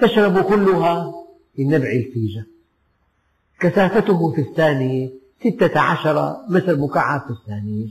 [0.00, 1.14] تشرب كلها
[1.58, 2.51] من نبع الفيجة.
[3.62, 7.86] كثافته في الثانية ستة عشر متر مكعب في الثانية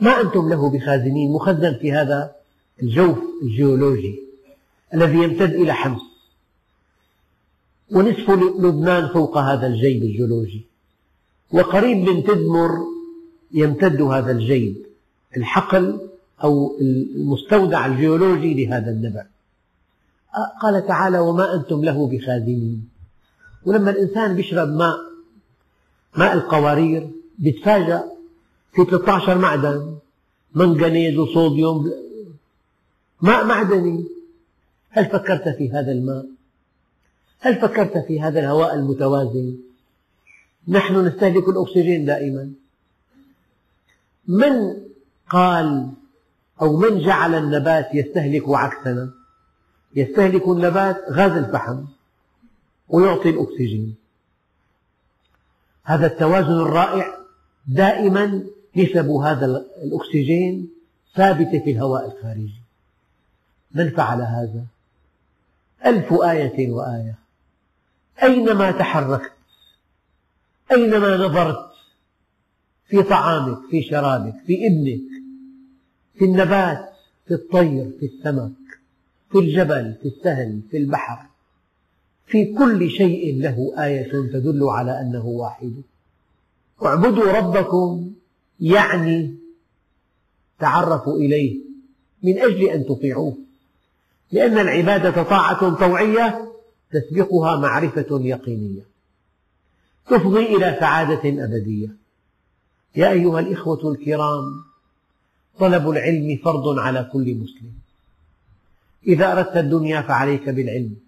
[0.00, 2.32] ما أنتم له بخازنين مخزن في هذا
[2.82, 4.24] الجوف الجيولوجي
[4.94, 6.02] الذي يمتد إلى حمص.
[7.90, 10.66] ونصف لبنان فوق هذا الجيب الجيولوجي.
[11.52, 12.70] وقريب من تدمر
[13.52, 14.86] يمتد هذا الجيب
[15.36, 16.00] الحقل
[16.44, 19.26] أو المستودع الجيولوجي لهذا النبع.
[20.62, 22.88] قال تعالى وما أنتم له بخازنين.
[23.66, 24.96] ولما الإنسان يشرب ماء
[26.16, 27.10] ماء القوارير
[27.42, 28.04] يتفاجأ
[28.72, 29.98] في 13 معدن
[30.54, 31.92] منغنيز وصوديوم
[33.22, 34.04] ماء معدني
[34.90, 36.26] هل فكرت في هذا الماء؟
[37.40, 39.56] هل فكرت في هذا الهواء المتوازن؟
[40.68, 42.52] نحن نستهلك الأكسجين دائما
[44.28, 44.76] من
[45.30, 45.90] قال
[46.62, 49.10] أو من جعل النبات يستهلك عكسنا
[49.96, 51.84] يستهلك النبات غاز الفحم
[52.88, 53.94] ويعطي الأكسجين.
[55.82, 57.18] هذا التوازن الرائع
[57.66, 58.44] دائما
[58.76, 59.46] نسب هذا
[59.82, 60.70] الأكسجين
[61.14, 62.60] ثابتة في الهواء الخارجي.
[63.74, 64.64] من فعل هذا؟
[65.86, 67.18] ألف آية وآية.
[68.22, 69.32] أينما تحركت
[70.72, 71.70] أينما نظرت
[72.86, 75.22] في طعامك في شرابك في ابنك
[76.18, 76.92] في النبات
[77.26, 78.52] في الطير في السمك
[79.30, 81.26] في الجبل في السهل في البحر
[82.26, 85.74] في كل شيء له آية تدل على أنه واحد.
[86.84, 88.10] اعبدوا ربكم
[88.60, 89.34] يعني
[90.58, 91.58] تعرفوا إليه
[92.22, 93.36] من أجل أن تطيعوه.
[94.32, 96.52] لأن العبادة طاعة طوعية
[96.90, 98.82] تسبقها معرفة يقينية.
[100.06, 101.88] تفضي إلى سعادة أبدية.
[102.96, 104.64] يا أيها الإخوة الكرام
[105.58, 107.72] طلب العلم فرض على كل مسلم.
[109.06, 111.03] إذا أردت الدنيا فعليك بالعلم.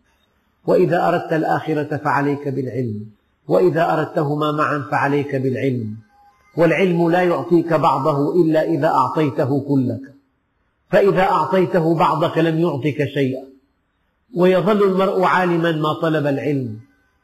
[0.67, 3.07] وإذا أردت الآخرة فعليك بالعلم
[3.49, 5.97] وإذا أردتهما معا فعليك بالعلم
[6.57, 10.01] والعلم لا يعطيك بعضه إلا إذا أعطيته كلك.
[10.91, 13.45] فإذا أعطيته بعضك لم يعطك شيئا.
[14.35, 16.79] ويظل المرء عالما ما طلب العلم.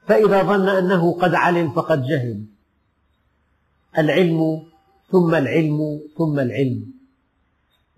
[0.06, 2.44] فإذا ظن أنه قد علم فقد جهل.
[3.98, 4.62] العلم
[5.12, 6.92] ثم العلم ثم العلم.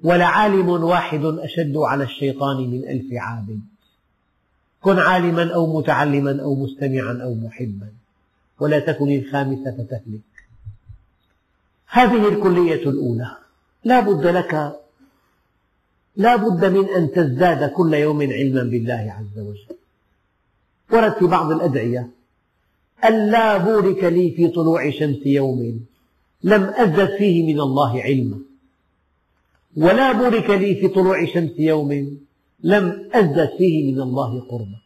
[0.02, 3.60] ولعالم واحد أشد على الشيطان من ألف عابد.
[4.84, 7.88] كن عالما أو متعلما أو مستمعا أو محبا
[8.60, 10.20] ولا تكن الخامسة فتهلك
[11.86, 13.36] هذه الكلية الأولى.
[13.84, 14.76] لا بد لك
[16.16, 19.76] لا بد من أن تزداد كل يوم علما بالله عز وجل.
[20.92, 22.08] ورد في بعض الأدعية
[23.04, 25.86] ألا بورك لي في طلوع شمس يوم
[26.42, 28.38] لم أزدد فيه من الله علما.
[29.76, 32.18] ولا بورك لي في طلوع شمس يوم
[32.64, 34.78] لم أزدد فيه من الله قربا.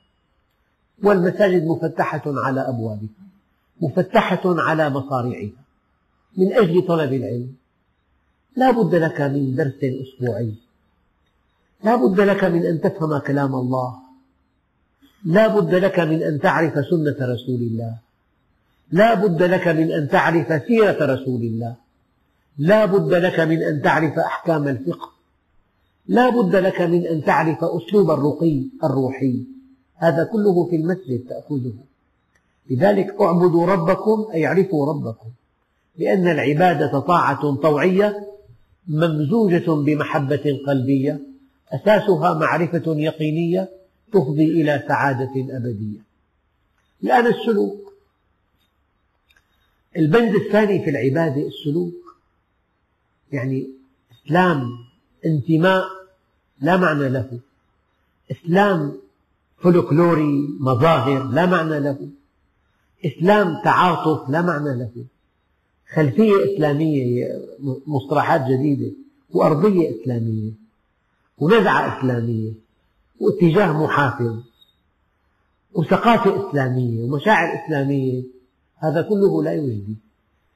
[1.03, 3.09] والمساجد مفتحة على أبوابها
[3.81, 5.62] مفتحة على مصاريعها
[6.37, 7.55] من أجل طلب العلم.
[8.57, 10.55] لا بد لك من درس أسبوعي.
[11.85, 13.99] لا بد لك من أن تفهم كلام الله.
[15.25, 17.99] لا بد لك من أن تعرف سنة رسول الله.
[18.93, 21.77] لا بد لك من أن تعرف سيرة رسول الله.
[22.59, 25.17] لا بد لك من أن تعرف أحكام الفقه.
[26.09, 29.44] لا بد لك من أن تعرف أسلوب الرقي الروحي.
[29.97, 31.75] هذا كله في المسجد تأخذه.
[32.71, 35.29] لذلك اعبدوا ربكم أي اعرفوا ربكم.
[35.97, 38.29] لأن العبادة طاعة طوعية
[38.88, 41.21] ممزوجة بمحبة قلبية
[41.73, 43.68] أساسها معرفة يقينية
[44.12, 45.99] تفضي إلى سعادة أبدية.
[47.05, 47.92] الآن السلوك.
[49.97, 52.16] البند الثاني في العبادة السلوك.
[53.32, 53.68] يعني
[54.26, 54.68] إسلام
[55.26, 55.97] انتماء
[56.61, 57.38] لا معنى له.
[58.30, 58.92] إسلام
[59.59, 62.09] فولكلوري مظاهر لا معنى له.
[63.06, 65.04] إسلام تعاطف لا معنى له.
[65.94, 67.26] خلفية إسلامية
[67.86, 68.92] مصطلحات جديدة
[69.30, 70.50] وأرضية إسلامية
[71.38, 72.52] ونزعة إسلامية
[73.20, 74.42] واتجاه محافظ
[75.72, 78.22] وثقافة إسلامية ومشاعر إسلامية.
[78.76, 79.96] هذا كله لا يجدي.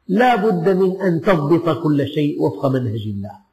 [0.09, 3.51] لا بد من أن تضبط كل شيء وفق منهج الله.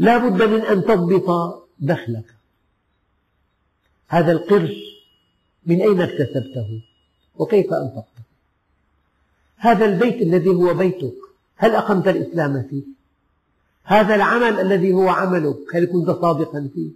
[0.00, 2.24] لا بد من أن تضبط دخلك.
[4.08, 4.76] هذا القرش
[5.66, 6.82] من أين اكتسبته؟
[7.36, 8.22] وكيف أنفقته؟
[9.56, 11.14] هذا البيت الذي هو بيتك
[11.56, 12.82] هل أقمت الإسلام فيه؟
[13.84, 16.90] هذا العمل الذي هو عملك هل كنت صادقا فيه؟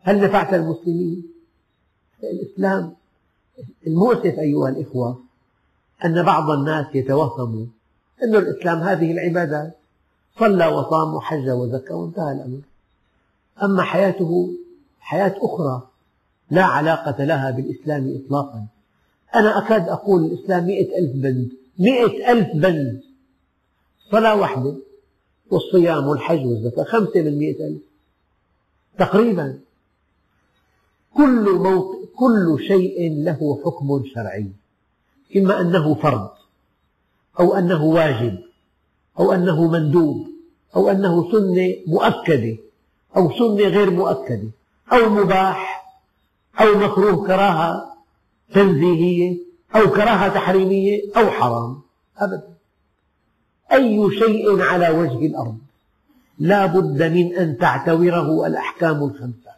[0.00, 1.24] هل نفعت المسلمين؟
[2.22, 2.94] الإسلام
[3.86, 5.24] المؤسف أيها الإخوة
[6.04, 7.70] أن بعض الناس يتوهم
[8.22, 9.77] أن الإسلام هذه العبادات.
[10.38, 12.60] صلى وصام وحج وزكى وانتهى الأمر.
[13.62, 14.50] أما حياته
[15.00, 15.88] حياة أخرى
[16.50, 18.66] لا علاقة لها بالإسلام إطلاقا.
[19.34, 23.00] أنا أكاد أقول الإسلام مئة ألف بند مئة ألف بند.
[24.12, 24.76] صلاة واحدة
[25.50, 27.82] والصيام والحج والزكاة خمسة من مئة ألف.
[28.98, 29.58] تقريبا
[31.14, 34.52] كل, موت كل شيء له حكم شرعي
[35.36, 36.30] إما أنه فرض
[37.40, 38.47] أو أنه واجب.
[39.18, 40.28] أو أنه مندوب
[40.76, 42.56] أو أنه سنة مؤكدة
[43.16, 44.50] أو سنة غير مؤكدة
[44.92, 45.84] أو مباح
[46.60, 47.96] أو مكروه كراهة
[48.54, 49.38] تنزيهية
[49.76, 51.80] أو كراهة تحريمية أو حرام
[52.18, 52.54] أبدا
[53.72, 55.58] أي شيء على وجه الأرض
[56.38, 59.50] لا بد من أن تعتوره الأحكام الخمسة.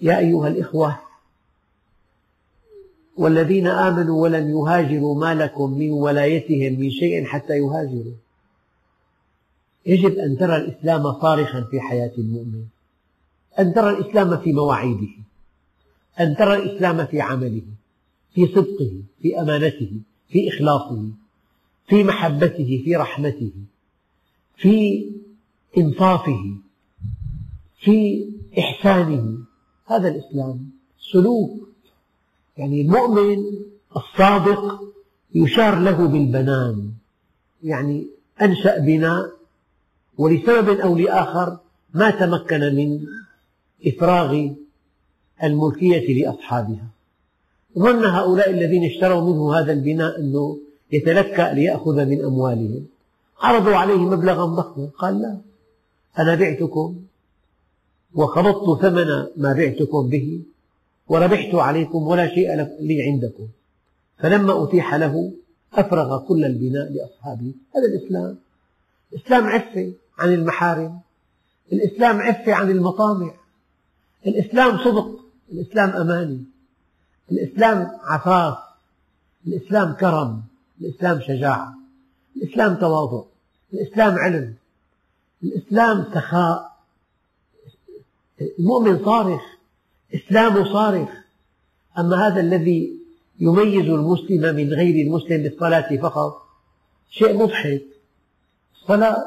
[0.00, 0.98] يا أيها الإخوة
[3.16, 8.14] والذين آمنوا ولم يهاجروا ما لكم من ولايتهم من شيء حتى يهاجروا.
[9.86, 12.64] يجب أن ترى الإسلام صارخا في حياة المؤمن.
[13.58, 15.12] أن ترى الإسلام في مواعيده.
[16.20, 17.62] أن ترى الإسلام في عمله
[18.34, 19.92] في صدقه في أمانته
[20.28, 21.08] في إخلاصه
[21.88, 23.52] في محبته في رحمته
[24.56, 25.04] في
[25.78, 26.56] إنصافه
[27.78, 29.38] في إحسانه.
[29.86, 30.70] هذا الإسلام
[31.12, 31.73] سلوك.
[32.56, 33.44] يعني المؤمن
[33.96, 34.80] الصادق
[35.34, 36.90] يشار له بالبنان.
[37.62, 38.06] يعني
[38.42, 39.30] أنشأ بناء
[40.18, 41.58] ولسبب أو لآخر
[41.94, 43.00] ما تمكن من
[43.86, 44.48] إفراغ
[45.42, 46.86] الملكية لأصحابها.
[47.78, 50.58] ظن هؤلاء الذين اشتروا منه هذا البناء أنه
[50.92, 52.86] يتلكأ ليأخذ من أموالهم.
[53.40, 54.88] عرضوا عليه مبلغا ضخما.
[54.98, 55.38] قال لا
[56.18, 56.96] أنا بعتكم
[58.14, 60.40] وقبضت ثمن ما بعتكم به.
[61.08, 63.48] وربحت عليكم ولا شيء لي عندكم.
[64.18, 65.32] فلما أتيح له
[65.74, 67.54] أفرغ كل البناء لأصحابه.
[67.76, 68.38] هذا الإسلام.
[69.12, 71.00] الإسلام عفة عن المحارم.
[71.72, 73.34] الإسلام عفة عن المطامع.
[74.26, 75.20] الإسلام صدق.
[75.52, 76.44] الإسلام أماني.
[77.32, 78.58] الإسلام عفاف.
[79.46, 80.42] الإسلام كرم.
[80.80, 81.74] الإسلام شجاعة.
[82.36, 83.24] الإسلام تواضع.
[83.72, 84.54] الإسلام علم.
[85.42, 86.76] الإسلام سخاء.
[88.58, 89.53] المؤمن صارخ.
[90.14, 91.08] إسلامه صارخ.
[91.98, 92.92] أما هذا الذي
[93.40, 96.42] يميز المسلم من غير المسلم بالصلاة فقط
[97.10, 97.82] شيء مضحك.
[98.74, 99.24] الصلاة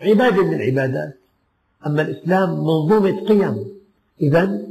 [0.00, 1.18] عبادة من العبادات.
[1.86, 3.66] أما الإسلام منظومة قيم.
[4.20, 4.68] إذا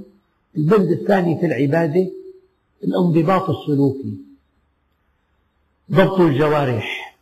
[0.57, 2.11] البند الثاني في العبادة
[2.83, 4.17] الانضباط السلوكي.
[5.91, 7.17] ضبط الجوارح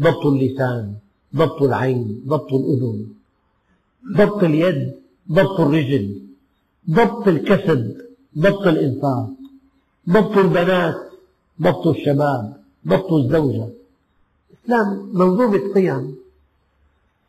[0.00, 0.94] ضبط اللسان
[1.36, 3.06] ضبط العين ضبط الأذن
[4.16, 4.94] ضبط اليد
[5.32, 6.27] ضبط الرجل.
[6.90, 7.96] ضبط الكسب
[8.38, 9.30] ضبط الإنفاق
[10.08, 10.94] ضبط البنات
[11.62, 12.56] ضبط الشباب
[12.88, 13.68] ضبط الزوجة.
[14.50, 16.16] الإسلام منظومة قيم.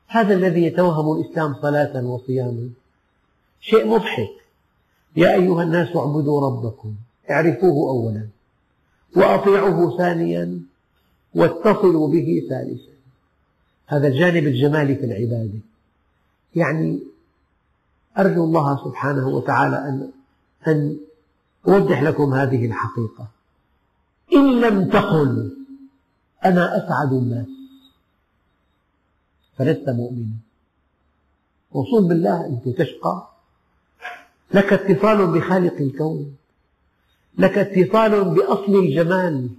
[0.07, 2.69] هذا الذي يتوهم الإسلام صلاة وصياما.
[3.61, 4.29] شيء مضحك.
[5.15, 6.95] يا أيها الناس اعبدوا ربكم.
[7.31, 8.27] اعرفوه أولا.
[9.15, 10.59] وأطيعوه ثانيا.
[11.35, 12.91] واتصلوا به ثالثا.
[13.87, 15.59] هذا الجانب الجمالي في العبادة.
[16.55, 16.99] يعني
[18.19, 20.11] أرجو الله سبحانه وتعالى أن
[20.67, 20.97] أن
[21.67, 23.27] أوضح لكم هذه الحقيقة.
[24.33, 25.57] إن لم تقل
[26.45, 27.47] أنا أسعد الناس
[29.57, 30.35] فلست مؤمنا.
[31.75, 33.27] موصول بالله أنت تشقى.
[34.53, 36.35] لك اتصال بخالق الكون
[37.37, 39.49] لك اتصال بأصل الجمال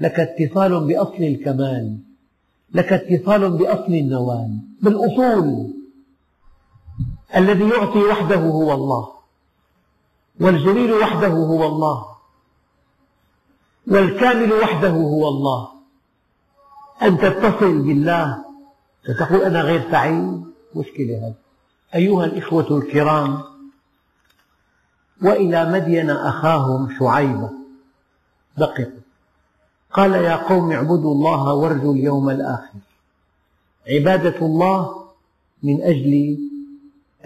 [0.00, 1.98] لك اتصال بأصل الكمال
[2.74, 4.58] لك اتصال بأصل النوال.
[4.82, 5.74] بالأصول
[7.36, 9.08] الذي يعطي وحده هو الله.
[10.40, 12.06] والجليل وحده هو الله.
[13.86, 15.68] والكامل وحده هو الله.
[17.02, 18.44] أن تتصل بالله
[19.06, 20.44] فتقول أنا غير سعيد.
[20.74, 21.34] مشكلة هذه.
[21.94, 23.42] أيها الإخوة الكرام
[25.22, 27.50] وإلى مدين أخاهم شعيبا
[28.56, 29.02] دققوا
[29.92, 32.78] قال يا قوم اعبدوا الله وارجوا اليوم الآخر.
[33.88, 35.06] عبادة الله
[35.62, 36.38] من أجل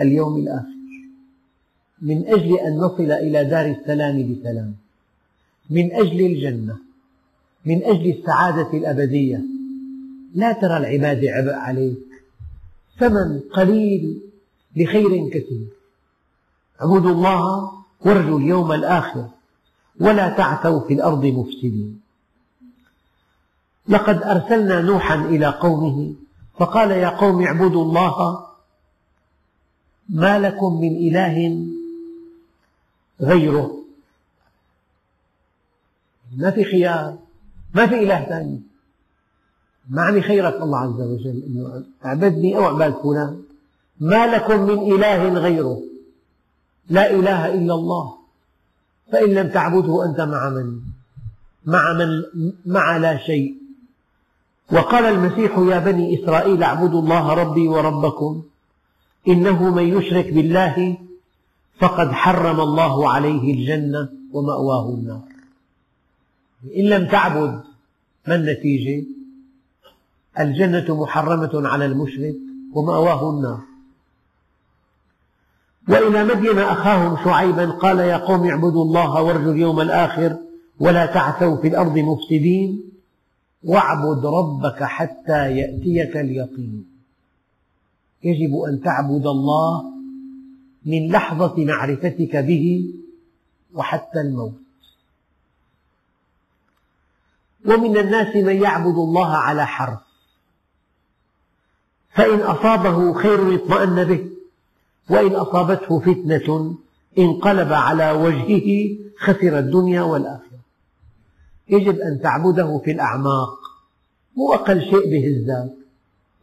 [0.00, 0.76] اليوم الآخر.
[2.02, 4.74] من أجل أن نصل إلى دار السلام بسلام.
[5.70, 6.76] من أجل الجنة.
[7.64, 9.40] من أجل السعادة الأبدية.
[10.34, 12.06] لا ترى العبادة عبء عليك.
[12.98, 14.20] ثمن قليل
[14.76, 15.66] لخير كثير.
[16.82, 19.28] اعبدوا الله وارجوا اليوم الآخر.
[20.00, 22.00] ولا تعثوا في الأرض مفسدين.
[23.88, 26.14] لقد أرسلنا نوحا إلى قومه
[26.58, 28.46] فقال يا قوم اعبدوا الله
[30.08, 31.66] ما لكم من إله
[33.20, 33.76] غيره؟
[36.36, 37.18] ما في خيار
[37.74, 38.62] ما في إله ثاني.
[39.90, 43.42] ما عم يخيرك الله عز وجل أنه أعبدني أو اعبد فلان.
[44.00, 45.82] ما لكم من إله غيره؟
[46.88, 48.16] لا إله إلا الله.
[49.12, 50.80] فإن لم تعبده أنت مع من؟
[51.64, 52.08] مع من؟
[52.66, 53.54] مع لا شيء.
[54.72, 58.42] وقال المسيح يا بني إسرائيل اعبدوا الله ربي وربكم.
[59.28, 60.96] إنه من يشرك بالله
[61.78, 65.22] فقد حرم الله عليه الجنة ومأواه النار.
[66.76, 67.62] إن لم تعبد
[68.28, 69.06] ما النتيجة؟
[70.40, 72.34] الجنة محرمة على المشرك
[72.72, 73.60] ومأواه النار.
[75.88, 80.36] وإلى مدين أخاهم شعيبا قال يا قوم اعبدوا الله وارجوا اليوم الآخر
[80.80, 82.90] ولا تعثوا في الأرض مفسدين
[83.64, 86.95] واعبد ربك حتى يأتيك اليقين.
[88.24, 89.84] يجب أن تعبد الله
[90.84, 92.94] من لحظة معرفتك به
[93.74, 94.60] وحتى الموت.
[97.66, 99.98] ومن الناس من يعبد الله على حرف.
[102.10, 104.30] فإن أصابه خير اطمأن به
[105.10, 106.76] وإن أصابته فتنة
[107.18, 110.46] انقلب على وجهه خسر الدنيا والآخرة.
[111.68, 113.58] يجب أن تعبده في الأعماق
[114.36, 115.85] مو أقل شيء بهزك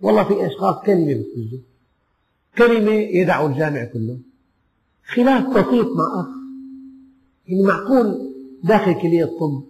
[0.04, 1.60] والله في أشخاص كلمة بتهزه
[2.58, 4.18] كلمة يدعو الجامع كله.
[5.08, 6.28] خلاف بسيط مع أخ.
[7.48, 8.34] يعني معقول
[8.64, 9.64] داخل كلية الطب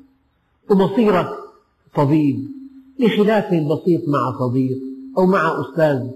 [0.69, 1.29] ومصيرك
[1.95, 2.47] طبيب.
[2.99, 4.77] لخلاف بسيط مع صديق
[5.17, 6.09] أو مع أستاذ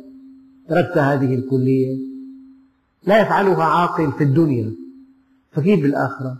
[0.69, 1.97] تركت هذه الكلية؟
[3.03, 4.73] لا يفعلها عاقل في الدنيا.
[5.51, 6.37] فكيف بالآخرة؟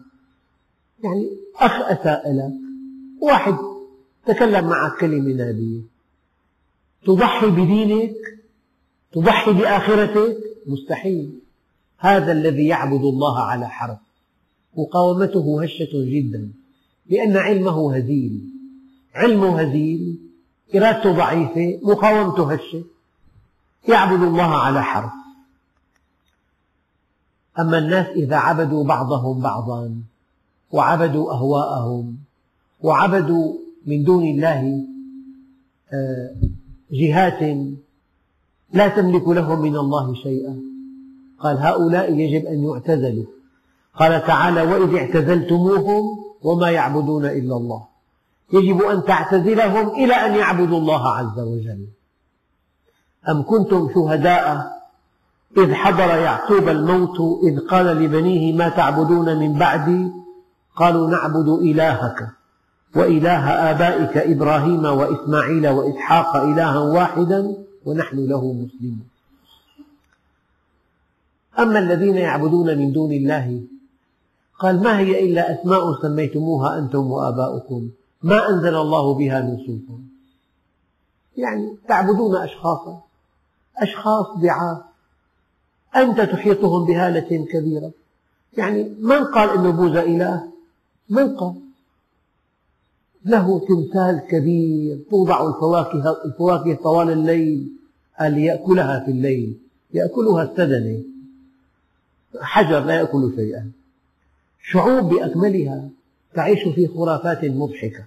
[1.04, 2.54] يعني أخ أساء لك
[3.22, 3.56] واحد
[4.26, 5.97] تكلم معك كلمة نابية
[7.08, 8.16] تضحي بدينك
[9.12, 10.38] تضحي بآخرتك؟
[10.68, 11.40] مستحيل.
[11.98, 13.98] هذا الذي يعبد الله على حرف.
[14.78, 16.52] مقاومته هشة جدا
[17.10, 18.42] لأن علمه هزيل.
[19.16, 20.18] علمه هزيل
[20.76, 22.84] إرادته ضعيفة مقاومته هشة.
[23.88, 25.12] يعبد الله على حرف.
[27.60, 30.02] أما الناس إذا عبدوا بعضهم بعضا
[30.72, 32.18] وعبدوا أهواءهم
[32.82, 33.54] وعبدوا
[33.86, 34.84] من دون الله
[35.94, 36.36] آه،
[36.92, 37.58] جهات
[38.74, 40.60] لا تملك لهم من الله شيئا.
[41.40, 43.26] قال هؤلاء يجب أن يعتزلوا.
[44.00, 46.04] قال تعالى وإذ اعتزلتموهم
[46.42, 47.84] وما يعبدون إلا الله.
[48.54, 51.88] يجب أن تعتزلهم إلى أن يعبدوا الله عز وجل.
[53.30, 54.78] أم كنتم شهداء
[55.58, 60.12] إذ حضر يعقوب الموت إذ قال لبنيه ما تعبدون من بعدي؟
[60.76, 62.37] قالوا نعبد إلهك.
[62.98, 69.08] وإله آبائك إبراهيم وإسماعيل وإسحاق إلها واحدا ونحن له مسلمون.
[71.60, 73.62] أما الذين يعبدون من دون الله
[74.60, 77.90] قال ما هي إلا أسماء سميتموها أنتم وآباؤكم؟
[78.24, 80.04] ما أنزل الله بها من سلطان.
[81.38, 83.02] يعني تعبدون أشخاصا
[83.78, 84.78] أشخاص ضعاف.
[85.96, 87.92] أنت تحيطهم بهالة كبيرة.
[88.58, 90.52] يعني من قال أن بوذا إله؟
[91.10, 91.67] من قال.
[93.28, 97.68] له تمثال كبير توضع الفواكه, الفواكه طوال الليل
[98.20, 99.58] قال ليأكلها في الليل
[99.94, 101.04] يأكلها السدنة.
[102.42, 103.72] حجر لا يأكل شيئا.
[104.64, 105.90] شعوب بأكملها
[106.34, 108.04] تعيش في خرافات مضحكة.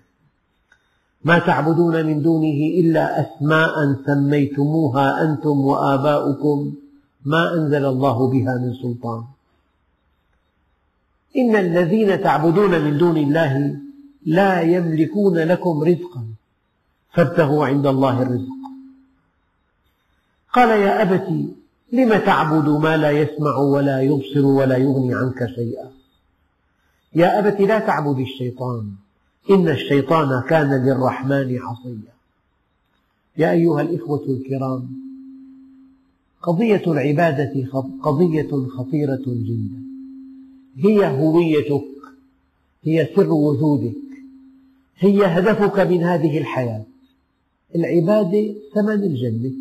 [1.24, 3.72] ما تعبدون من دونه إلا أسماء
[4.06, 6.74] سميتموها أنتم وآباؤكم
[7.24, 9.24] ما أنزل الله بها من سلطان.
[11.36, 13.76] إن الذين تعبدون من دون الله
[14.26, 16.24] لا يملكون لكم رزقا.
[17.12, 18.60] فابتغوا عند الله الرزق.
[20.52, 21.28] قال يا أبت
[21.92, 25.90] لم تعبد ما لا يسمع ولا يبصر ولا يغني عنك شيئا؟
[27.14, 28.92] يا أبت لا تعبد الشيطان.
[29.50, 32.12] إن الشيطان كان للرحمن عصيا.
[33.36, 34.88] يا أيها الإخوة الكرام
[36.42, 37.66] قضية العبادة
[38.02, 39.82] قضية خطيرة جدا.
[40.76, 41.84] هي هويتك
[42.84, 44.09] هي سر وجودك.
[45.00, 46.84] هي هدفك من هذه الحياة.
[47.74, 49.52] العبادة ثمن الجنة.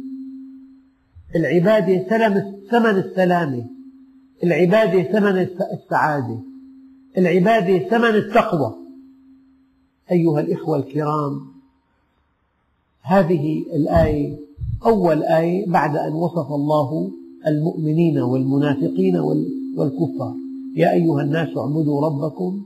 [1.35, 2.03] العبادة
[2.69, 3.65] ثمن السلامة
[4.43, 6.39] العبادة ثمن السعادة.
[7.17, 8.75] العبادة ثمن التقوى.
[10.11, 11.41] أيها الإخوة الكرام
[13.01, 14.37] هذه الآية
[14.85, 17.11] أول آية بعد أن وصف الله
[17.47, 19.17] المؤمنين والمنافقين
[19.77, 20.35] والكفار.
[20.75, 22.61] يا أيها الناس اعبدوا ربكم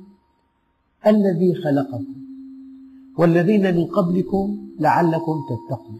[1.07, 2.22] الذي خلقكم.
[3.17, 5.99] والذين من قبلكم لعلكم تتقون.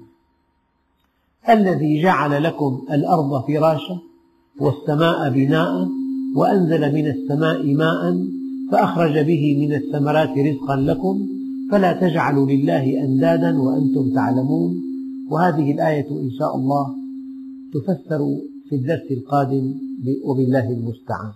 [1.50, 4.00] الذي جعل لكم الأرض فراشا
[4.60, 5.88] والسماء بناء
[6.36, 8.28] وأنزل من السماء ماء
[8.72, 11.28] فأخرج به من الثمرات رزقا لكم
[11.72, 14.84] فلا تجعلوا لله أندادا وأنتم تعلمون.
[15.32, 16.96] وهذه الآية إن شاء الله
[17.74, 18.38] تفسر
[18.70, 19.74] في الدرس القادم
[20.26, 21.32] وبالله المستعان.